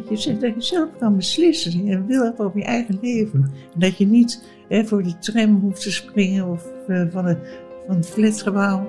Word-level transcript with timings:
dat 0.00 0.08
je, 0.08 0.54
zelf 0.58 0.88
kan 0.98 1.16
beslissen 1.16 1.88
en 1.88 2.06
wil 2.06 2.22
hebt 2.22 2.40
over 2.40 2.58
je 2.58 2.64
eigen 2.64 2.98
leven. 3.00 3.50
En 3.74 3.80
dat 3.80 3.98
je 3.98 4.06
niet 4.06 4.44
hè, 4.68 4.84
voor 4.84 5.02
de 5.02 5.18
tram 5.18 5.60
hoeft 5.60 5.82
te 5.82 5.92
springen 5.92 6.48
of 6.48 6.66
eh, 6.88 7.02
van, 7.10 7.24
het, 7.24 7.38
van 7.86 7.96
het 7.96 8.08
flatgebouw. 8.08 8.88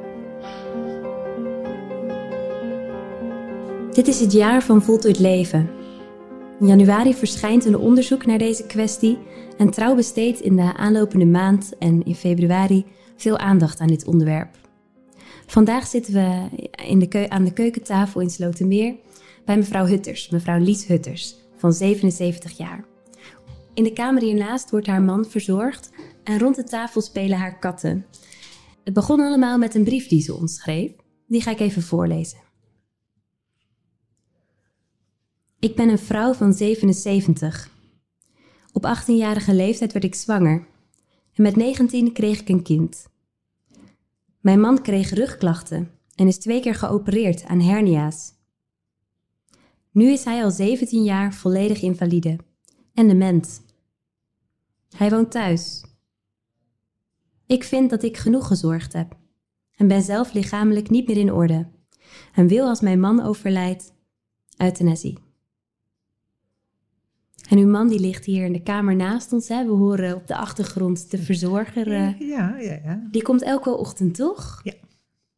Dit 3.91 4.07
is 4.07 4.19
het 4.19 4.31
jaar 4.31 4.63
van 4.63 4.81
voltooid 4.81 5.19
leven. 5.19 5.69
In 6.59 6.67
januari 6.67 7.13
verschijnt 7.13 7.65
een 7.65 7.77
onderzoek 7.77 8.25
naar 8.25 8.37
deze 8.37 8.65
kwestie 8.65 9.17
en 9.57 9.69
trouw 9.69 9.95
besteedt 9.95 10.39
in 10.39 10.55
de 10.55 10.73
aanlopende 10.77 11.25
maand 11.25 11.77
en 11.79 12.05
in 12.05 12.15
februari 12.15 12.85
veel 13.15 13.37
aandacht 13.37 13.79
aan 13.79 13.87
dit 13.87 14.05
onderwerp. 14.05 14.49
Vandaag 15.45 15.87
zitten 15.87 16.13
we 16.13 16.47
in 16.85 16.99
de 16.99 17.29
aan 17.29 17.43
de 17.43 17.53
keukentafel 17.53 18.21
in 18.21 18.29
Slotermeer 18.29 18.95
bij 19.45 19.57
mevrouw 19.57 19.85
Hutters, 19.85 20.29
mevrouw 20.29 20.59
Lies 20.59 20.85
Hutters, 20.85 21.35
van 21.55 21.73
77 21.73 22.57
jaar. 22.57 22.85
In 23.73 23.83
de 23.83 23.93
kamer 23.93 24.21
hiernaast 24.21 24.69
wordt 24.69 24.87
haar 24.87 25.01
man 25.01 25.25
verzorgd 25.25 25.91
en 26.23 26.39
rond 26.39 26.55
de 26.55 26.63
tafel 26.63 27.01
spelen 27.01 27.37
haar 27.37 27.59
katten. 27.59 28.05
Het 28.83 28.93
begon 28.93 29.19
allemaal 29.19 29.57
met 29.57 29.75
een 29.75 29.83
brief 29.83 30.07
die 30.07 30.21
ze 30.21 30.35
ons 30.35 30.55
schreef. 30.55 30.91
Die 31.27 31.41
ga 31.41 31.51
ik 31.51 31.59
even 31.59 31.81
voorlezen. 31.81 32.39
Ik 35.59 35.75
ben 35.75 35.89
een 35.89 35.99
vrouw 35.99 36.33
van 36.33 36.53
77. 36.53 37.69
Op 38.71 38.95
18-jarige 38.97 39.53
leeftijd 39.53 39.93
werd 39.93 40.05
ik 40.05 40.15
zwanger. 40.15 40.67
En 41.33 41.43
met 41.43 41.55
19 41.55 42.13
kreeg 42.13 42.39
ik 42.39 42.49
een 42.49 42.63
kind. 42.63 43.07
Mijn 44.39 44.59
man 44.59 44.81
kreeg 44.81 45.09
rugklachten 45.09 45.91
en 46.15 46.27
is 46.27 46.37
twee 46.37 46.61
keer 46.61 46.75
geopereerd 46.75 47.45
aan 47.45 47.59
hernia's. 47.59 48.33
Nu 49.93 50.11
is 50.11 50.23
hij 50.23 50.43
al 50.43 50.51
17 50.51 51.03
jaar 51.03 51.33
volledig 51.33 51.81
invalide 51.81 52.37
en 52.93 53.07
dement. 53.07 53.61
Hij 54.97 55.09
woont 55.09 55.31
thuis. 55.31 55.83
Ik 57.45 57.63
vind 57.63 57.89
dat 57.89 58.03
ik 58.03 58.17
genoeg 58.17 58.47
gezorgd 58.47 58.93
heb 58.93 59.17
en 59.75 59.87
ben 59.87 60.01
zelf 60.01 60.33
lichamelijk 60.33 60.89
niet 60.89 61.07
meer 61.07 61.17
in 61.17 61.33
orde 61.33 61.67
en 62.33 62.47
wil 62.47 62.67
als 62.67 62.81
mijn 62.81 62.99
man 62.99 63.21
overlijdt 63.23 63.93
euthanasie. 64.57 65.17
En 67.49 67.57
uw 67.57 67.67
man 67.67 67.87
die 67.87 67.99
ligt 67.99 68.25
hier 68.25 68.45
in 68.45 68.53
de 68.53 68.61
kamer 68.63 68.95
naast 68.95 69.33
ons. 69.33 69.47
Hè? 69.47 69.65
We 69.65 69.71
horen 69.71 70.15
op 70.15 70.27
de 70.27 70.35
achtergrond 70.35 71.11
de 71.11 71.17
verzorger. 71.17 71.87
eh, 71.91 72.19
Ja, 72.19 72.57
ja, 72.59 72.79
ja. 72.83 73.07
die 73.11 73.21
komt 73.21 73.41
elke 73.41 73.77
ochtend, 73.77 74.15
toch? 74.15 74.61
Ja. 74.63 74.73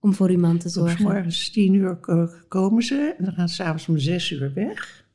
Om 0.06 0.14
voor 0.14 0.30
uw 0.30 0.40
man 0.40 0.58
te 0.58 0.70
zorgen. 0.70 1.06
Oké. 1.06 1.14
morgens 1.14 1.50
tien 1.50 1.74
uur 1.74 1.96
ko- 1.96 2.30
komen 2.48 2.84
ze 2.84 3.16
en 3.18 3.26
dan 3.26 3.34
gaan 3.34 3.50
ze 3.50 3.56
s'avonds 3.56 3.88
om 3.88 3.98
zes 3.98 4.32
uur 4.32 4.54
weg. 4.54 5.06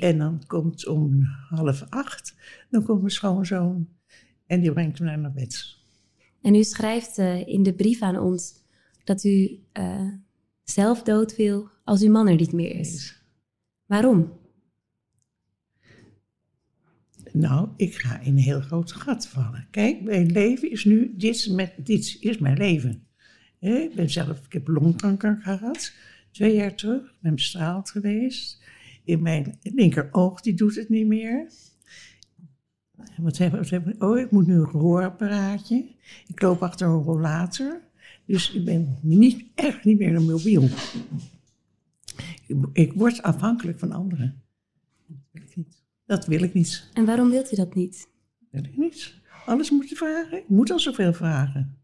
En 0.00 0.18
dan 0.18 0.42
komt 0.46 0.86
om 0.86 1.24
half 1.48 1.86
acht, 1.88 2.34
dan 2.68 2.84
komt 2.84 2.98
mijn 3.00 3.12
schoonzoon 3.12 3.88
en 4.46 4.60
die 4.60 4.72
brengt 4.72 4.98
hem 4.98 5.20
naar 5.20 5.32
bed. 5.32 5.76
En 6.42 6.54
u 6.54 6.62
schrijft 6.62 7.18
eh, 7.18 7.46
in 7.46 7.62
de 7.62 7.72
brief 7.72 8.02
aan 8.02 8.18
ons 8.18 8.54
dat 9.04 9.24
u 9.24 9.60
eh, 9.72 10.08
zelf 10.62 11.02
dood 11.02 11.36
wil 11.36 11.68
als 11.84 12.02
uw 12.02 12.10
man 12.10 12.28
er 12.28 12.36
niet 12.36 12.52
meer 12.52 12.74
is. 12.74 13.22
Waarom? 13.86 14.32
Nou, 17.32 17.68
ik 17.76 17.94
ga 17.94 18.20
in 18.20 18.32
een 18.32 18.42
heel 18.42 18.60
groot 18.60 18.92
gat 18.92 19.26
vallen. 19.26 19.66
Kijk, 19.70 20.02
mijn 20.02 20.32
leven 20.32 20.70
is 20.70 20.84
nu, 20.84 21.14
dit, 21.16 21.34
is 21.34 21.48
met, 21.48 21.72
dit 21.76 22.16
is 22.20 22.38
mijn 22.38 22.56
leven. 22.56 23.08
Ik 23.60 23.94
ben 23.94 24.10
zelf, 24.10 24.44
ik 24.46 24.52
heb 24.52 24.68
longkanker 24.68 25.38
gehad, 25.42 25.92
twee 26.30 26.54
jaar 26.54 26.74
terug. 26.74 27.02
Ik 27.02 27.20
ben 27.20 27.34
bestraald 27.34 27.90
geweest. 27.90 28.62
In 29.04 29.22
mijn 29.22 29.58
linkeroog, 29.62 30.40
die 30.40 30.54
doet 30.54 30.74
het 30.74 30.88
niet 30.88 31.06
meer. 31.06 31.50
Wat 33.16 33.38
heb, 33.38 33.52
wat 33.52 33.68
heb? 33.68 34.02
Oh, 34.02 34.18
ik 34.18 34.30
moet 34.30 34.46
nu 34.46 34.54
een 34.54 34.68
gehoorapparaatje. 34.68 35.84
Ik 36.26 36.42
loop 36.42 36.62
achter 36.62 36.86
een 36.86 37.02
rollator. 37.02 37.80
Dus 38.24 38.52
ik 38.52 38.64
ben 38.64 38.98
niet, 39.00 39.44
echt 39.54 39.84
niet 39.84 39.98
meer 39.98 40.22
mobiel. 40.22 40.68
Ik, 42.46 42.56
ik 42.72 42.92
word 42.92 43.22
afhankelijk 43.22 43.78
van 43.78 43.92
anderen. 43.92 44.42
Dat 45.06 45.26
wil 45.32 45.42
ik 45.42 45.56
niet. 45.56 45.82
Dat 46.06 46.26
wil 46.26 46.42
ik 46.42 46.54
niet. 46.54 46.90
En 46.94 47.04
waarom 47.04 47.30
wilt 47.30 47.52
u 47.52 47.56
dat 47.56 47.74
niet? 47.74 48.08
Wil 48.50 48.64
ik 48.64 48.76
niet. 48.76 49.14
Alles 49.46 49.70
moet 49.70 49.88
je 49.88 49.96
vragen. 49.96 50.38
Ik 50.38 50.48
moet 50.48 50.70
al 50.70 50.78
zoveel 50.78 51.12
vragen. 51.12 51.79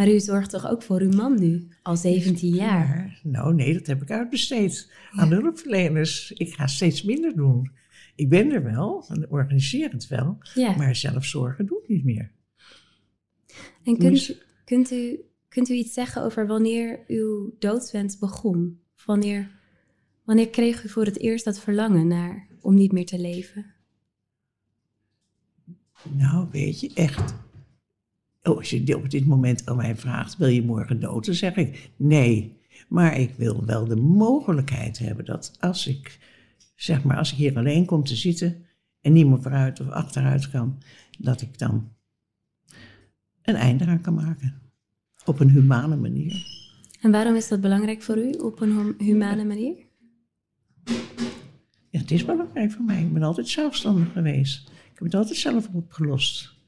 Maar 0.00 0.08
u 0.10 0.20
zorgt 0.20 0.50
toch 0.50 0.68
ook 0.68 0.82
voor 0.82 1.00
uw 1.00 1.10
man 1.10 1.40
nu, 1.40 1.68
al 1.82 1.96
17 1.96 2.54
jaar? 2.54 3.20
Nou, 3.22 3.54
nee, 3.54 3.72
dat 3.72 3.86
heb 3.86 4.02
ik 4.02 4.10
uitbesteed 4.10 4.92
aan 5.10 5.28
de 5.28 5.34
hulpverleners. 5.34 6.32
Ik 6.32 6.54
ga 6.54 6.66
steeds 6.66 7.02
minder 7.02 7.36
doen. 7.36 7.70
Ik 8.14 8.28
ben 8.28 8.52
er 8.52 8.62
wel 8.62 9.04
en 9.08 9.30
organiseer 9.30 9.90
het 9.90 10.08
wel, 10.08 10.38
Ja. 10.54 10.76
maar 10.76 10.96
zelf 10.96 11.24
zorgen 11.24 11.66
doe 11.66 11.82
ik 11.82 11.88
niet 11.88 12.04
meer. 12.04 12.30
En 13.84 13.98
kunt 13.98 14.28
u, 14.28 14.36
kunt, 14.64 14.90
u, 14.90 15.20
kunt 15.48 15.68
u 15.68 15.74
iets 15.74 15.94
zeggen 15.94 16.22
over 16.22 16.46
wanneer 16.46 17.00
uw 17.06 17.54
doodswens 17.58 18.18
begon? 18.18 18.80
Wanneer, 19.06 19.50
wanneer 20.24 20.48
kreeg 20.48 20.84
u 20.84 20.88
voor 20.88 21.04
het 21.04 21.18
eerst 21.18 21.44
dat 21.44 21.60
verlangen 21.60 22.06
naar 22.06 22.46
om 22.60 22.74
niet 22.74 22.92
meer 22.92 23.06
te 23.06 23.18
leven? 23.18 23.66
Nou, 26.12 26.48
weet 26.50 26.80
je, 26.80 26.90
echt. 26.94 27.34
Oh, 28.42 28.56
als 28.56 28.70
je 28.70 28.96
op 28.96 29.10
dit 29.10 29.26
moment 29.26 29.66
aan 29.66 29.76
mij 29.76 29.96
vraagt, 29.96 30.36
wil 30.36 30.48
je 30.48 30.62
morgen 30.62 31.00
dood? 31.00 31.24
Dan 31.26 31.34
zeg 31.34 31.56
ik 31.56 31.90
nee. 31.96 32.58
Maar 32.88 33.18
ik 33.18 33.34
wil 33.34 33.64
wel 33.64 33.84
de 33.84 33.96
mogelijkheid 33.96 34.98
hebben 34.98 35.24
dat 35.24 35.56
als 35.60 35.86
ik, 35.86 36.18
zeg 36.74 37.04
maar, 37.04 37.16
als 37.16 37.32
ik 37.32 37.36
hier 37.36 37.56
alleen 37.56 37.86
kom 37.86 38.04
te 38.04 38.16
zitten 38.16 38.66
en 39.00 39.12
niet 39.12 39.26
meer 39.26 39.42
vooruit 39.42 39.80
of 39.80 39.88
achteruit 39.88 40.50
kan, 40.50 40.82
dat 41.18 41.40
ik 41.40 41.58
dan 41.58 41.92
een 43.42 43.54
einde 43.54 43.86
aan 43.86 44.00
kan 44.00 44.14
maken. 44.14 44.60
Op 45.24 45.40
een 45.40 45.50
humane 45.50 45.96
manier. 45.96 46.46
En 47.00 47.10
waarom 47.10 47.34
is 47.34 47.48
dat 47.48 47.60
belangrijk 47.60 48.02
voor 48.02 48.18
u 48.18 48.30
op 48.30 48.60
een 48.60 48.72
hum- 48.72 48.94
humane 48.98 49.44
manier? 49.44 49.76
Ja, 51.90 51.98
het 51.98 52.10
is 52.10 52.24
belangrijk 52.24 52.72
voor 52.72 52.84
mij. 52.84 53.02
Ik 53.02 53.12
ben 53.12 53.22
altijd 53.22 53.48
zelfstandig 53.48 54.12
geweest. 54.12 54.68
Ik 54.68 54.90
heb 54.94 55.04
het 55.04 55.14
altijd 55.14 55.36
zelf 55.36 55.68
opgelost. 55.72 56.59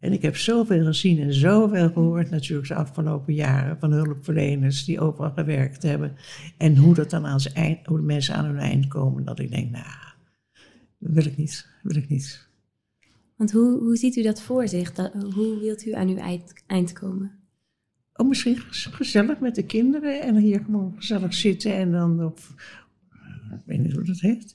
En 0.00 0.12
ik 0.12 0.22
heb 0.22 0.36
zoveel 0.36 0.84
gezien 0.84 1.18
en 1.18 1.34
zoveel 1.34 1.90
gehoord 1.90 2.30
natuurlijk 2.30 2.68
de 2.68 2.74
afgelopen 2.74 3.34
jaren 3.34 3.78
van 3.78 3.92
hulpverleners 3.92 4.84
die 4.84 5.00
overal 5.00 5.30
gewerkt 5.30 5.82
hebben. 5.82 6.16
En 6.56 6.76
hoe 6.76 6.94
dat 6.94 7.10
dan 7.10 7.26
aan 7.26 7.40
zijn 7.40 7.54
eind, 7.54 7.86
hoe 7.86 7.96
de 7.96 8.02
mensen 8.02 8.34
aan 8.34 8.44
hun 8.44 8.58
eind 8.58 8.88
komen. 8.88 9.24
Dat 9.24 9.38
ik 9.38 9.50
denk, 9.50 9.70
nou, 9.70 9.84
dat 10.98 11.12
wil 11.12 11.26
ik 11.26 11.36
niet, 11.36 11.68
dat 11.82 11.92
wil 11.92 12.02
ik 12.02 12.08
niet. 12.08 12.48
Want 13.36 13.52
hoe, 13.52 13.78
hoe 13.78 13.96
ziet 13.96 14.16
u 14.16 14.22
dat 14.22 14.42
voor 14.42 14.68
zich? 14.68 14.92
Dat, 14.92 15.12
hoe 15.34 15.58
wilt 15.60 15.86
u 15.86 15.92
aan 15.92 16.08
uw 16.08 16.16
eind, 16.16 16.64
eind 16.66 16.92
komen? 16.92 17.38
Oh, 18.12 18.28
misschien 18.28 18.56
gez- 18.56 18.88
gezellig 18.90 19.40
met 19.40 19.54
de 19.54 19.64
kinderen 19.64 20.22
en 20.22 20.36
hier 20.36 20.60
gewoon 20.64 20.94
gezellig 20.96 21.34
zitten 21.34 21.74
en 21.74 21.90
dan 21.90 22.24
op, 22.24 22.38
ik 23.50 23.62
weet 23.64 23.78
niet 23.78 23.92
hoe 23.92 24.04
dat 24.04 24.20
heet, 24.20 24.54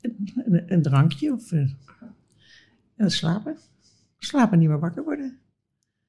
een, 0.00 0.62
een, 0.66 0.82
drankje 0.82 1.32
of 1.32 1.52
eh, 1.52 1.70
en 2.96 3.10
slapen. 3.10 3.56
Slapen, 4.26 4.58
niet 4.58 4.68
meer 4.68 4.78
wakker 4.78 5.04
worden. 5.04 5.38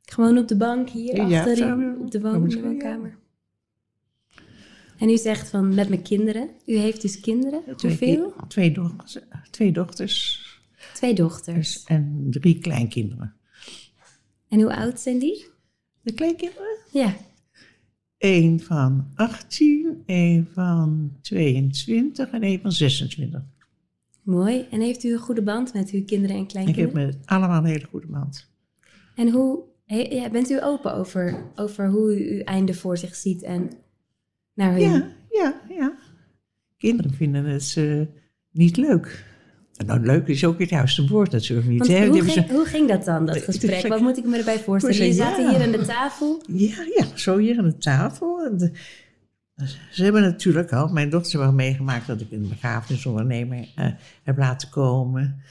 Gewoon 0.01 0.37
op 0.37 0.47
de 0.47 0.57
bank 0.57 0.89
hier 0.89 1.15
Ja, 1.27 1.39
achter 1.39 1.55
zo, 1.55 1.77
u, 1.79 1.95
op 1.95 2.11
de 2.11 2.19
ja. 2.19 2.39
woonkamer. 2.39 3.17
En 4.97 5.09
u 5.09 5.17
zegt 5.17 5.49
van 5.49 5.75
met 5.75 5.89
mijn 5.89 6.01
kinderen. 6.01 6.49
U 6.65 6.75
heeft 6.77 7.01
dus 7.01 7.19
kinderen. 7.19 7.61
Hoeveel? 7.81 8.31
ki- 8.31 8.47
Twee, 8.47 8.71
dochters, 8.71 9.17
twee 9.51 9.71
dochters 9.71 10.45
Twee 10.93 11.13
dochters. 11.13 11.83
en 11.83 12.27
drie 12.29 12.59
kleinkinderen. 12.59 13.33
En 14.49 14.61
hoe 14.61 14.75
oud 14.75 14.99
zijn 14.99 15.19
die? 15.19 15.45
De 16.01 16.13
kleinkinderen? 16.13 16.77
Ja. 16.91 17.15
Eén 18.17 18.59
van 18.59 19.11
18, 19.15 20.03
één 20.05 20.47
van 20.53 21.17
22 21.21 22.29
en 22.31 22.41
één 22.41 22.61
van 22.61 22.71
26. 22.71 23.41
Mooi. 24.27 24.65
En 24.71 24.81
heeft 24.81 25.03
u 25.03 25.11
een 25.11 25.19
goede 25.19 25.41
band 25.41 25.73
met 25.73 25.89
uw 25.89 26.03
kinderen 26.05 26.35
en 26.35 26.41
Ik 26.41 26.51
heb 26.51 26.63
kleinkinderen? 26.63 27.05
met 27.07 27.17
allemaal 27.25 27.57
een 27.57 27.65
hele 27.69 27.85
goede 27.89 28.07
band. 28.07 28.49
En 29.15 29.29
hoe 29.29 29.59
he- 29.85 30.07
ja, 30.09 30.29
bent 30.29 30.49
u 30.49 30.63
open 30.63 30.93
over, 30.93 31.43
over 31.55 31.89
hoe 31.89 32.19
u 32.19 32.35
uw 32.35 32.41
einde 32.43 32.73
voor 32.73 32.97
zich 32.97 33.15
ziet 33.15 33.43
en 33.43 33.69
naar 34.53 34.71
hun? 34.71 34.81
Ja, 34.81 35.07
ja, 35.29 35.61
ja. 35.69 35.97
Kinderen 36.77 37.13
vinden 37.13 37.45
het 37.45 37.73
eh, 37.77 38.01
niet 38.51 38.77
leuk. 38.77 39.25
Nou, 39.85 39.99
leuk 39.99 40.27
is 40.27 40.45
ook 40.45 40.59
het 40.59 40.69
juiste 40.69 41.07
woord 41.07 41.31
natuurlijk 41.31 41.67
niet. 41.67 41.87
Hè. 41.87 42.07
Hoe, 42.07 42.21
ging, 42.23 42.49
hoe 42.49 42.65
ging 42.65 42.87
dat 42.87 43.05
dan, 43.05 43.25
dat 43.25 43.37
gesprek? 43.37 43.87
Wat 43.87 44.01
moet 44.01 44.17
ik 44.17 44.25
me 44.25 44.37
erbij 44.37 44.59
voorstellen? 44.59 44.95
Ze- 44.95 45.11
zaten 45.13 45.43
ja. 45.43 45.49
hier 45.49 45.61
aan 45.65 45.71
de 45.71 45.85
tafel. 45.85 46.41
Ja, 46.47 46.85
ja, 46.97 47.05
zo 47.15 47.37
hier 47.37 47.57
aan 47.57 47.69
de 47.69 47.77
tafel. 47.77 48.45
En 48.45 48.57
de- 48.57 48.71
ze 49.91 50.03
hebben 50.03 50.21
natuurlijk 50.21 50.71
al, 50.73 50.87
mijn 50.87 51.09
dochter 51.09 51.31
heeft 51.31 51.43
wel 51.43 51.53
meegemaakt 51.53 52.07
dat 52.07 52.21
ik 52.21 52.31
een 52.31 52.47
begrafenisondernemer 52.49 53.67
eh, 53.75 53.91
heb 54.23 54.37
laten 54.37 54.69
komen. 54.69 55.41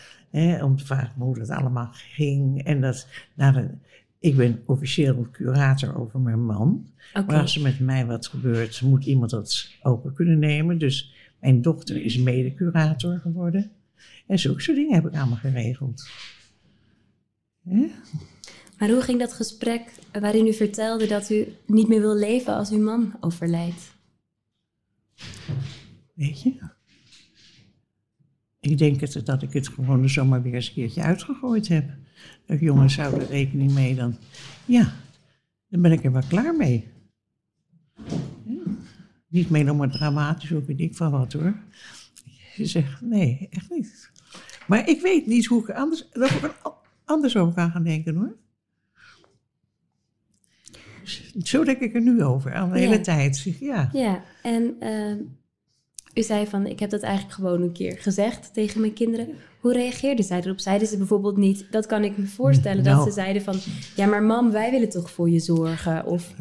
Om 0.63 0.77
te 0.77 0.85
vragen 0.87 1.13
hoe 1.19 1.39
dat 1.39 1.51
allemaal 1.51 1.89
ging. 1.93 2.65
En 2.65 2.81
dat, 2.81 3.07
nou, 3.35 3.53
de- 3.53 3.71
ik 4.19 4.37
ben 4.37 4.63
officieel 4.67 5.27
curator 5.33 5.99
over 6.01 6.21
mijn 6.21 6.45
man. 6.45 6.87
Oké. 7.15 7.27
Maar 7.27 7.41
als 7.41 7.57
er 7.57 7.63
met 7.63 7.81
mij 7.81 8.07
wat 8.07 8.27
gebeurt, 8.27 8.81
moet 8.83 9.05
iemand 9.05 9.31
dat 9.31 9.69
open 9.83 10.15
kunnen 10.15 10.39
nemen. 10.39 10.79
Dus 10.79 11.15
Mijn 11.41 11.63
dochter 11.63 12.05
is 12.05 12.17
medecurator 12.19 13.19
geworden. 13.19 13.71
En 14.27 14.39
zulke 14.39 14.61
soort 14.61 14.77
dingen 14.77 14.95
heb 14.95 15.07
ik 15.07 15.15
allemaal 15.17 15.37
geregeld. 15.37 16.09
Maar 18.79 18.89
hoe 18.91 19.01
ging 19.01 19.19
dat 19.19 19.33
gesprek 19.33 19.83
waarin 20.21 20.47
u 20.47 20.53
vertelde 20.53 21.07
dat 21.07 21.31
u 21.31 21.47
niet 21.67 21.89
meer 21.89 22.01
wil 22.01 22.17
leven 22.17 22.55
als 22.55 22.71
uw 22.71 22.83
man 22.83 23.15
overlijdt? 23.21 23.95
Weet 26.17 26.43
je? 26.43 26.55
Ik 28.61 28.79
denk 28.79 29.01
het, 29.01 29.27
dat 29.27 29.43
ik 29.43 29.53
het 29.53 29.69
gewoon 29.69 30.03
er 30.03 30.11
zomaar 30.11 30.43
weer 30.43 30.55
eens 30.55 30.69
een 30.69 30.75
keertje 30.75 31.03
uitgegooid 31.03 31.69
heb. 31.69 31.91
Dat 32.47 32.61
jongens 32.61 32.95
zouden 32.95 33.27
rekening 33.27 33.73
mee 33.73 33.95
dan. 33.95 34.17
Ja, 34.65 34.93
dan 35.69 35.83
ben 35.83 35.93
ik 35.93 36.05
er 36.05 36.13
wel 36.13 36.23
klaar 36.29 36.55
mee. 36.55 36.89
Ja. 38.45 38.63
Niet 39.29 39.51
meer 39.51 39.91
dramatisch 39.91 40.53
of 40.53 40.67
weet 40.67 40.81
ik 40.81 40.95
van 40.95 41.11
wat 41.11 41.33
hoor. 41.33 41.57
Je 42.57 42.67
zegt, 42.67 43.01
nee, 43.01 43.49
echt 43.51 43.71
niet. 43.71 44.11
Maar 44.67 44.89
ik 44.89 45.01
weet 45.01 45.27
niet 45.27 45.47
hoe 45.47 45.63
ik 45.63 45.71
anders, 45.71 46.09
dat 46.13 46.31
ik 46.31 46.43
er 46.43 46.57
anders 47.05 47.37
over 47.37 47.55
kan 47.55 47.71
gaan 47.71 47.85
denken 47.85 48.17
hoor. 48.17 48.37
Zo 51.43 51.65
denk 51.65 51.81
ik 51.81 51.95
er 51.95 52.03
nu 52.03 52.25
over, 52.25 52.55
al 52.55 52.69
de 52.69 52.79
hele 52.79 53.01
tijd. 53.01 53.57
Ja, 53.61 53.91
ja 53.93 54.25
en 54.43 54.77
uh, 54.81 55.27
u 56.17 56.23
zei 56.23 56.47
van, 56.47 56.67
ik 56.67 56.81
heb 56.81 56.91
dat 56.91 57.03
eigenlijk 57.03 57.35
gewoon 57.35 57.63
een 57.63 57.73
keer 57.73 57.97
gezegd 57.99 58.55
tegen 58.55 58.81
mijn 58.81 58.93
kinderen. 58.93 59.29
Hoe 59.61 59.73
reageerden 59.73 60.25
zij 60.25 60.41
erop? 60.41 60.61
Zeiden 60.61 60.89
ze 60.89 60.97
bijvoorbeeld 60.97 61.37
niet, 61.37 61.67
dat 61.71 61.87
kan 61.87 62.05
ik 62.05 62.17
me 62.17 62.27
voorstellen, 62.27 62.85
dat 62.85 62.95
nou. 62.95 63.09
ze 63.09 63.15
zeiden 63.15 63.43
van, 63.43 63.59
ja 63.97 64.07
maar 64.07 64.23
mam, 64.23 64.51
wij 64.51 64.71
willen 64.71 64.89
toch 64.89 65.11
voor 65.11 65.31
je 65.31 65.39
zorgen? 65.39 66.07
Of... 66.07 66.35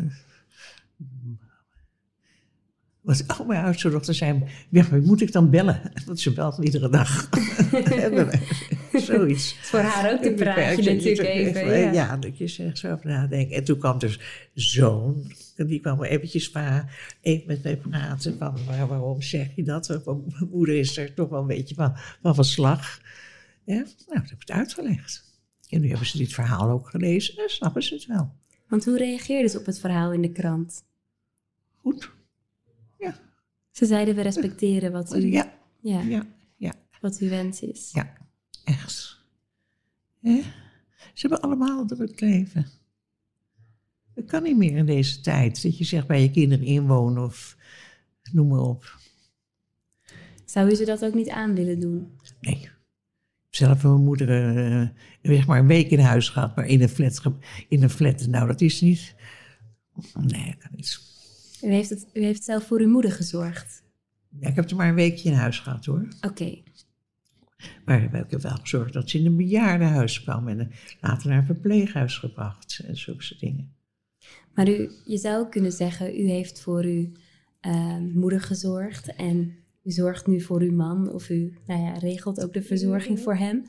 Wat 3.05 3.23
al 3.27 3.45
mijn 3.45 3.63
oudste 3.63 3.89
dochter 3.89 4.13
zei, 4.13 4.43
ja, 4.69 4.85
moet 5.03 5.21
ik 5.21 5.31
dan 5.31 5.49
bellen? 5.49 5.81
Want 6.05 6.19
ze 6.19 6.33
belt 6.33 6.57
iedere 6.63 6.89
dag. 6.89 7.29
Zoiets. 8.93 9.55
Voor 9.61 9.79
haar 9.79 10.13
ook 10.13 10.23
een 10.23 10.35
praatje 10.35 10.93
natuurlijk 10.93 11.27
even. 11.27 11.79
Ja. 11.79 11.91
ja, 11.91 12.17
dat 12.17 12.37
je 12.37 12.47
zegt 12.47 12.77
zo 12.77 12.91
over 12.91 13.07
nadenken. 13.07 13.55
En 13.55 13.63
toen 13.63 13.77
kwam 13.77 13.99
dus 13.99 14.19
zoon, 14.53 15.31
die 15.55 15.79
kwam 15.79 16.03
eventjes 16.03 16.51
even 17.21 17.47
met 17.47 17.63
mij 17.63 17.77
praten. 17.77 18.37
Van, 18.37 18.57
waarom 18.87 19.21
zeg 19.21 19.55
je 19.55 19.63
dat? 19.63 19.87
Mijn 20.05 20.49
moeder 20.51 20.75
is 20.75 20.97
er 20.97 21.13
toch 21.13 21.29
wel 21.29 21.41
een 21.41 21.47
beetje 21.47 21.75
van, 21.75 21.93
van 22.21 22.35
verslag. 22.35 23.01
Ja, 23.65 23.75
nou, 23.75 24.19
dat 24.19 24.29
heb 24.29 24.41
ik 24.41 24.51
uitgelegd. 24.51 25.23
En 25.69 25.81
nu 25.81 25.87
hebben 25.87 26.07
ze 26.07 26.17
dit 26.17 26.33
verhaal 26.33 26.69
ook 26.69 26.89
gelezen 26.89 27.37
en 27.37 27.49
snappen 27.49 27.83
ze 27.83 27.93
het 27.93 28.05
wel. 28.05 28.33
Want 28.67 28.85
hoe 28.85 28.97
reageerden 28.97 29.49
ze 29.49 29.59
op 29.59 29.65
het 29.65 29.79
verhaal 29.79 30.13
in 30.13 30.21
de 30.21 30.31
krant? 30.31 30.83
Goed. 31.81 32.13
Ja. 32.97 33.19
Ze 33.71 33.85
zeiden 33.85 34.15
we 34.15 34.21
respecteren 34.21 34.91
wat 34.91 35.15
u, 35.15 35.31
ja. 35.31 35.53
Ja. 35.79 36.01
Ja. 36.01 36.25
ja. 36.55 36.73
Wat 37.01 37.17
uw 37.17 37.29
wens 37.29 37.61
is. 37.61 37.91
Ja, 37.93 38.13
echt. 38.63 39.23
Ze 41.13 41.27
hebben 41.27 41.41
allemaal 41.41 41.81
een 41.81 41.87
druk 41.87 42.19
leven. 42.19 42.67
Dat 44.13 44.25
kan 44.25 44.43
niet 44.43 44.57
meer 44.57 44.77
in 44.77 44.85
deze 44.85 45.21
tijd. 45.21 45.63
Dat 45.63 45.77
je 45.77 45.83
zegt 45.83 46.07
bij 46.07 46.21
je 46.21 46.31
kinderen 46.31 46.65
inwonen 46.65 47.23
of 47.23 47.57
noem 48.31 48.47
maar 48.47 48.59
op. 48.59 48.99
Zou 50.45 50.69
u 50.69 50.75
ze 50.75 50.85
dat 50.85 51.05
ook 51.05 51.13
niet 51.13 51.29
aan 51.29 51.55
willen 51.55 51.79
doen? 51.79 52.11
Nee. 52.41 52.69
Zelf 53.49 53.83
mijn 53.83 54.03
moeder 54.03 54.55
uh, 54.71 54.87
zeg 55.21 55.47
maar 55.47 55.59
een 55.59 55.67
week 55.67 55.89
in 55.89 55.99
huis 55.99 56.29
gehad, 56.29 56.55
maar 56.55 56.65
in 56.65 56.81
een 56.81 56.89
flat. 56.89 57.21
In 57.67 57.83
een 57.83 57.89
flat. 57.89 58.27
Nou, 58.27 58.47
dat 58.47 58.61
is 58.61 58.81
niet. 58.81 59.15
Nee, 60.13 60.45
dat 60.45 60.57
kan 60.57 60.71
niet. 60.75 60.99
U 61.61 61.67
heeft, 61.67 61.89
het, 61.89 62.07
u 62.13 62.23
heeft 62.23 62.43
zelf 62.43 62.63
voor 62.63 62.79
uw 62.79 62.89
moeder 62.89 63.11
gezorgd? 63.11 63.83
Ja, 64.39 64.47
ik 64.47 64.55
heb 64.55 64.69
er 64.69 64.75
maar 64.75 64.89
een 64.89 64.95
weekje 64.95 65.29
in 65.29 65.35
huis 65.35 65.59
gehad 65.59 65.85
hoor. 65.85 66.07
Oké. 66.21 66.57
Maar 67.85 68.03
ik 68.03 68.31
heb 68.31 68.41
wel 68.41 68.55
gezorgd 68.55 68.93
dat 68.93 69.09
ze 69.09 69.19
in 69.19 69.25
een 69.25 69.35
bejaardenhuis 69.35 70.23
kwam 70.23 70.47
en 70.47 70.71
later 71.01 71.29
naar 71.29 71.37
een 71.37 71.45
verpleeghuis 71.45 72.17
gebracht 72.17 72.81
en 72.85 72.97
zulke 72.97 73.35
dingen. 73.39 73.73
Maar 74.53 74.69
u, 74.69 74.89
je 75.05 75.17
zou 75.17 75.49
kunnen 75.49 75.71
zeggen, 75.71 76.19
u 76.19 76.29
heeft 76.29 76.61
voor 76.61 76.83
uw 76.83 77.11
uh, 77.61 77.97
moeder 78.13 78.41
gezorgd 78.41 79.15
en 79.15 79.55
u 79.83 79.91
zorgt 79.91 80.27
nu 80.27 80.41
voor 80.41 80.61
uw 80.61 80.75
man 80.75 81.11
of 81.11 81.29
u 81.29 81.57
nou 81.67 81.81
ja, 81.81 81.93
regelt 81.93 82.43
ook 82.43 82.53
de 82.53 82.61
verzorging 82.61 83.19
voor 83.19 83.35
hem. 83.35 83.65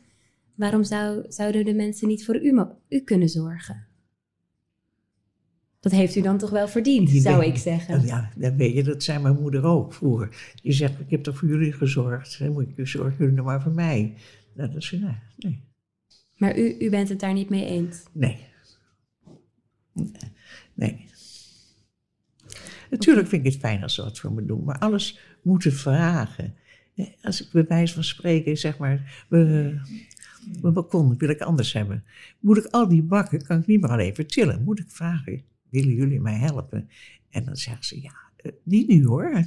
Waarom 0.55 0.85
zou, 0.85 1.25
zouden 1.29 1.65
de 1.65 1.75
mensen 1.75 2.09
niet 2.09 2.25
voor 2.25 2.43
u, 2.43 2.65
u 2.89 3.01
kunnen 3.01 3.29
zorgen? 3.29 3.87
Dat 5.87 5.95
heeft 5.95 6.17
u 6.17 6.21
dan 6.21 6.39
toch 6.39 6.51
wel 6.51 6.69
verdiend, 6.69 7.11
zou 7.11 7.45
ik 7.45 7.57
zeggen. 7.57 8.07
Ja, 8.07 8.31
dan 8.37 8.57
weet 8.57 8.75
je, 8.75 8.83
dat 8.83 9.03
zei 9.03 9.19
mijn 9.19 9.41
moeder 9.41 9.65
ook 9.65 9.95
vroeger. 9.95 10.53
Je 10.63 10.73
zegt, 10.73 11.01
ik 11.01 11.11
heb 11.11 11.23
toch 11.23 11.37
voor 11.37 11.49
jullie 11.49 11.73
gezorgd, 11.73 12.39
dan 12.39 12.53
moet 12.53 12.69
ik 12.77 12.87
zorgen 12.87 13.17
jullie 13.19 13.35
nog 13.35 13.45
maar 13.45 13.63
voor 13.63 13.73
mij. 13.73 14.15
Nou, 14.55 14.73
dat 14.73 14.83
is, 14.83 14.91
nee, 14.91 15.17
nee. 15.37 15.65
Maar 16.37 16.59
u, 16.59 16.77
u 16.79 16.91
bent 16.91 17.09
het 17.09 17.21
daar 17.21 17.33
niet 17.33 17.49
mee 17.49 17.67
eens? 17.67 18.03
Nee. 18.13 18.39
Nee. 20.75 21.07
Natuurlijk 22.91 23.29
vind 23.29 23.47
ik 23.47 23.53
het 23.53 23.61
fijn 23.61 23.83
als 23.83 23.95
ze 23.95 24.03
wat 24.03 24.19
voor 24.19 24.33
me 24.33 24.45
doen, 24.45 24.65
maar 24.65 24.79
alles 24.79 25.19
moeten 25.43 25.73
vragen. 25.73 26.55
Als 27.23 27.43
ik 27.43 27.53
bij 27.53 27.67
wijze 27.67 27.95
van 27.95 28.05
spreken, 28.05 28.57
zeg 28.57 28.79
maar, 28.79 29.27
mijn 29.29 29.83
balkon 30.61 31.19
wil 31.19 31.29
ik 31.29 31.41
anders 31.41 31.73
hebben. 31.73 32.05
Moet 32.41 32.57
ik 32.57 32.67
al 32.67 32.89
die 32.89 33.03
bakken, 33.03 33.45
kan 33.45 33.59
ik 33.61 33.67
niet 33.67 33.81
meer 33.81 33.91
alleen 33.91 34.15
vertillen. 34.15 34.65
Moet 34.65 34.79
ik 34.79 34.91
vragen, 34.91 35.43
willen 35.71 35.95
jullie 35.95 36.21
mij 36.21 36.39
helpen? 36.39 36.89
En 37.31 37.45
dan 37.45 37.57
zeggen 37.57 37.85
ze, 37.85 38.01
ja, 38.01 38.15
eh, 38.37 38.53
niet 38.63 38.89
nu 38.89 39.07
hoor. 39.07 39.33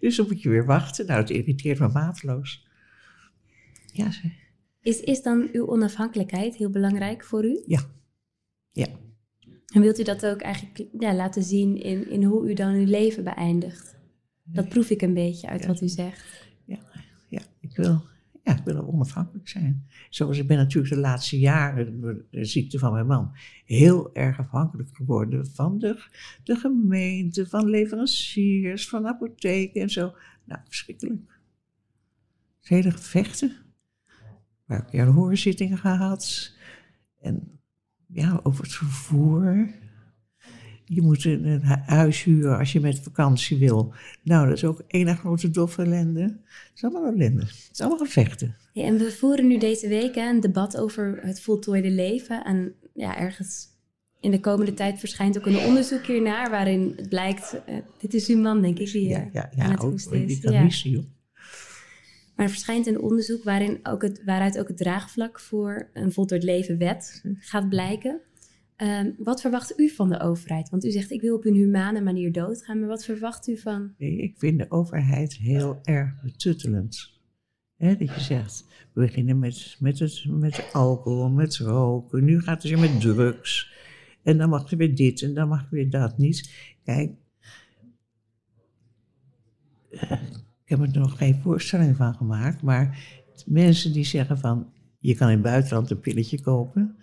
dus 0.00 0.16
dan 0.16 0.26
moet 0.26 0.42
je 0.42 0.48
weer 0.48 0.66
wachten. 0.66 1.06
Nou, 1.06 1.20
het 1.20 1.30
irriteert 1.30 1.78
me 1.78 1.88
mateloos. 1.88 2.66
Ja, 3.92 4.10
ze. 4.10 4.32
Is, 4.80 5.00
is 5.00 5.22
dan 5.22 5.48
uw 5.52 5.66
onafhankelijkheid 5.66 6.56
heel 6.56 6.70
belangrijk 6.70 7.24
voor 7.24 7.44
u? 7.44 7.62
Ja. 7.66 7.80
Ja. 8.70 8.86
En 9.74 9.80
wilt 9.80 9.98
u 9.98 10.02
dat 10.02 10.26
ook 10.26 10.40
eigenlijk 10.40 10.86
ja, 10.98 11.14
laten 11.14 11.42
zien 11.42 11.82
in, 11.82 12.10
in 12.10 12.24
hoe 12.24 12.50
u 12.50 12.54
dan 12.54 12.74
uw 12.74 12.86
leven 12.86 13.24
beëindigt? 13.24 13.96
Dat 14.44 14.68
proef 14.68 14.90
ik 14.90 15.02
een 15.02 15.14
beetje 15.14 15.48
uit 15.48 15.66
wat 15.66 15.80
u 15.80 15.88
zegt. 15.88 16.48
Ja, 16.64 16.78
ja 17.28 17.40
ik 17.60 17.76
wil 17.76 18.02
ja, 18.44 18.58
ik 18.58 18.64
wil 18.64 18.86
onafhankelijk 18.86 19.48
zijn. 19.48 19.86
Zoals 20.10 20.38
ik 20.38 20.46
ben 20.46 20.56
natuurlijk 20.56 20.94
de 20.94 21.00
laatste 21.00 21.38
jaren, 21.38 22.00
de 22.30 22.44
ziekte 22.44 22.78
van 22.78 22.92
mijn 22.92 23.06
man, 23.06 23.36
heel 23.64 24.14
erg 24.14 24.38
afhankelijk 24.38 24.88
geworden 24.96 25.46
van 25.46 25.78
de, 25.78 26.08
gemeente, 26.44 27.46
van 27.46 27.68
leveranciers, 27.68 28.88
van 28.88 29.06
apotheken 29.06 29.82
en 29.82 29.90
zo. 29.90 30.14
Nou, 30.44 30.60
verschrikkelijk. 30.64 31.40
Hele 32.60 32.90
gevechten. 32.90 33.56
Waar 34.64 34.94
ik 34.94 35.00
hoorzittingen 35.00 35.78
gehad. 35.78 36.52
En 37.20 37.60
ja, 38.06 38.40
over 38.42 38.64
het 38.64 38.74
vervoer. 38.74 39.74
Je 40.94 41.02
moet 41.02 41.24
een 41.24 41.62
huis 41.86 42.22
huren 42.22 42.58
als 42.58 42.72
je 42.72 42.80
met 42.80 42.98
vakantie 42.98 43.58
wil. 43.58 43.92
Nou, 44.22 44.46
dat 44.46 44.56
is 44.56 44.64
ook 44.64 44.82
één 44.86 45.16
grote 45.16 45.50
doffe 45.50 45.82
ellende. 45.82 46.22
Het 46.22 46.70
is 46.74 46.84
allemaal 46.84 47.12
ellende. 47.12 47.40
Het 47.40 47.68
is 47.72 47.80
allemaal 47.80 48.06
gevechten. 48.06 48.56
Ja, 48.72 48.84
en 48.84 48.98
we 48.98 49.10
voeren 49.10 49.46
nu 49.46 49.58
deze 49.58 49.88
week 49.88 50.16
een 50.16 50.40
debat 50.40 50.76
over 50.76 51.18
het 51.22 51.40
voltooide 51.40 51.90
leven. 51.90 52.44
En 52.44 52.74
ja, 52.94 53.18
ergens 53.18 53.68
in 54.20 54.30
de 54.30 54.40
komende 54.40 54.74
tijd 54.74 54.98
verschijnt 54.98 55.38
ook 55.38 55.46
een 55.46 55.66
onderzoek 55.66 56.06
hiernaar... 56.06 56.50
waarin 56.50 56.92
het 56.96 57.08
blijkt, 57.08 57.54
uh, 57.68 57.76
dit 57.98 58.14
is 58.14 58.28
uw 58.28 58.38
man, 58.38 58.62
denk 58.62 58.78
ik, 58.78 58.92
die 58.92 59.08
ja, 59.08 59.28
ja, 59.32 59.50
ja, 59.56 59.70
het 59.70 59.80
ook, 59.80 59.92
is. 59.92 60.40
kan 60.40 60.52
ja. 60.52 60.62
missen, 60.62 60.90
joh. 60.90 61.04
Maar 62.36 62.46
er 62.46 62.52
verschijnt 62.52 62.86
een 62.86 63.00
onderzoek 63.00 63.44
waarin 63.44 63.78
ook 63.82 64.02
het, 64.02 64.22
waaruit 64.24 64.58
ook 64.58 64.68
het 64.68 64.76
draagvlak 64.76 65.40
voor 65.40 65.88
een 65.92 66.12
voltooid 66.12 66.42
leven 66.42 66.78
wet 66.78 67.22
gaat 67.38 67.68
blijken... 67.68 68.20
Ehm, 68.82 69.10
wat 69.18 69.40
verwacht 69.40 69.78
u 69.78 69.88
van 69.88 70.08
de 70.08 70.20
overheid? 70.20 70.70
Want 70.70 70.84
u 70.84 70.90
zegt, 70.90 71.10
ik 71.10 71.20
wil 71.20 71.34
op 71.34 71.44
een 71.44 71.54
humane 71.54 72.00
manier 72.00 72.32
doodgaan, 72.32 72.78
maar 72.78 72.88
wat 72.88 73.04
verwacht 73.04 73.48
u 73.48 73.58
van? 73.58 73.94
Ik 73.96 74.34
vind 74.38 74.58
de 74.58 74.70
overheid 74.70 75.36
heel 75.36 75.80
erg 75.82 76.22
betuttelend. 76.22 77.20
dat 77.78 77.98
je 77.98 78.20
zegt, 78.20 78.66
we 78.92 79.00
beginnen 79.00 79.38
met, 79.38 79.76
met, 79.80 79.98
het, 79.98 80.24
met 80.28 80.68
alcohol, 80.72 81.30
met 81.30 81.56
roken, 81.56 82.24
nu 82.24 82.40
gaat 82.40 82.62
het 82.62 82.72
weer 82.72 82.80
met 82.80 83.00
drugs. 83.00 83.72
En 84.22 84.38
dan 84.38 84.48
mag 84.48 84.70
er 84.70 84.76
weer 84.76 84.94
dit 84.94 85.22
en 85.22 85.34
dan 85.34 85.48
mag 85.48 85.62
er 85.62 85.70
weer 85.70 85.90
dat 85.90 86.18
niet. 86.18 86.50
Kijk, 86.84 87.10
eh, 89.90 90.12
ik 90.64 90.68
heb 90.68 90.80
er 90.80 90.98
nog 90.98 91.18
geen 91.18 91.40
voorstelling 91.42 91.96
van 91.96 92.14
gemaakt, 92.14 92.62
maar 92.62 92.98
mensen 93.46 93.92
die 93.92 94.04
zeggen 94.04 94.38
van, 94.38 94.72
je 94.98 95.14
kan 95.14 95.28
in 95.28 95.34
het 95.34 95.42
buitenland 95.42 95.90
een 95.90 96.00
pilletje 96.00 96.40
kopen 96.40 96.96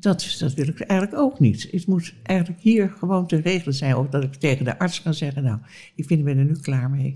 dat, 0.00 0.36
dat 0.38 0.54
wil 0.54 0.68
ik 0.68 0.80
eigenlijk 0.80 1.20
ook 1.20 1.38
niet. 1.38 1.68
Het 1.70 1.86
moet 1.86 2.14
eigenlijk 2.22 2.60
hier 2.60 2.88
gewoon 2.98 3.26
te 3.26 3.36
regelen 3.36 3.74
zijn. 3.74 3.96
Of 3.96 4.08
dat 4.08 4.22
ik 4.22 4.34
tegen 4.34 4.64
de 4.64 4.78
arts 4.78 5.02
kan 5.02 5.14
zeggen, 5.14 5.42
nou, 5.42 5.58
ik 5.94 6.06
vind, 6.06 6.18
ik 6.18 6.24
ben 6.24 6.38
er 6.38 6.44
nu 6.44 6.56
klaar 6.60 6.90
mee. 6.90 7.12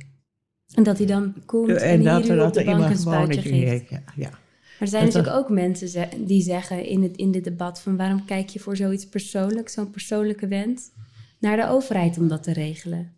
En 0.74 0.82
dat 0.82 0.98
hij 0.98 1.06
dan 1.06 1.34
komt 1.46 1.68
en, 1.68 1.76
en 1.76 2.02
dat, 2.02 2.22
hier 2.22 2.36
dat 2.36 2.46
op 2.46 2.54
de 2.54 2.64
bank 2.64 2.90
een 2.90 2.96
spuitje 2.96 3.42
geeft. 3.42 3.90
Ja, 3.90 4.02
ja. 4.16 4.30
Maar 4.30 4.88
er 4.88 4.88
zijn 4.88 5.04
natuurlijk 5.04 5.34
ook 5.34 5.50
mensen 5.50 6.08
die 6.26 6.42
zeggen 6.42 6.86
in 6.86 7.02
het 7.02 7.16
in 7.16 7.30
dit 7.30 7.44
debat 7.44 7.80
van 7.80 7.96
waarom 7.96 8.24
kijk 8.24 8.48
je 8.48 8.58
voor 8.58 8.76
zoiets 8.76 9.08
persoonlijks, 9.08 9.72
zo'n 9.72 9.90
persoonlijke 9.90 10.48
wens, 10.48 10.90
naar 11.38 11.56
de 11.56 11.68
overheid 11.68 12.18
om 12.18 12.28
dat 12.28 12.42
te 12.42 12.52
regelen? 12.52 13.12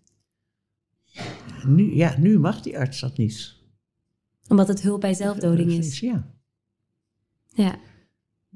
nu, 1.66 1.94
ja, 1.94 2.18
nu 2.18 2.38
mag 2.38 2.60
die 2.60 2.78
arts 2.78 3.00
dat 3.00 3.16
niet. 3.16 3.54
Omdat 4.48 4.68
het 4.68 4.82
hulp 4.82 5.00
bij 5.00 5.14
zelfdoding 5.14 5.70
is. 5.70 6.00
Ja. 6.00 6.30
Ja. 7.46 7.78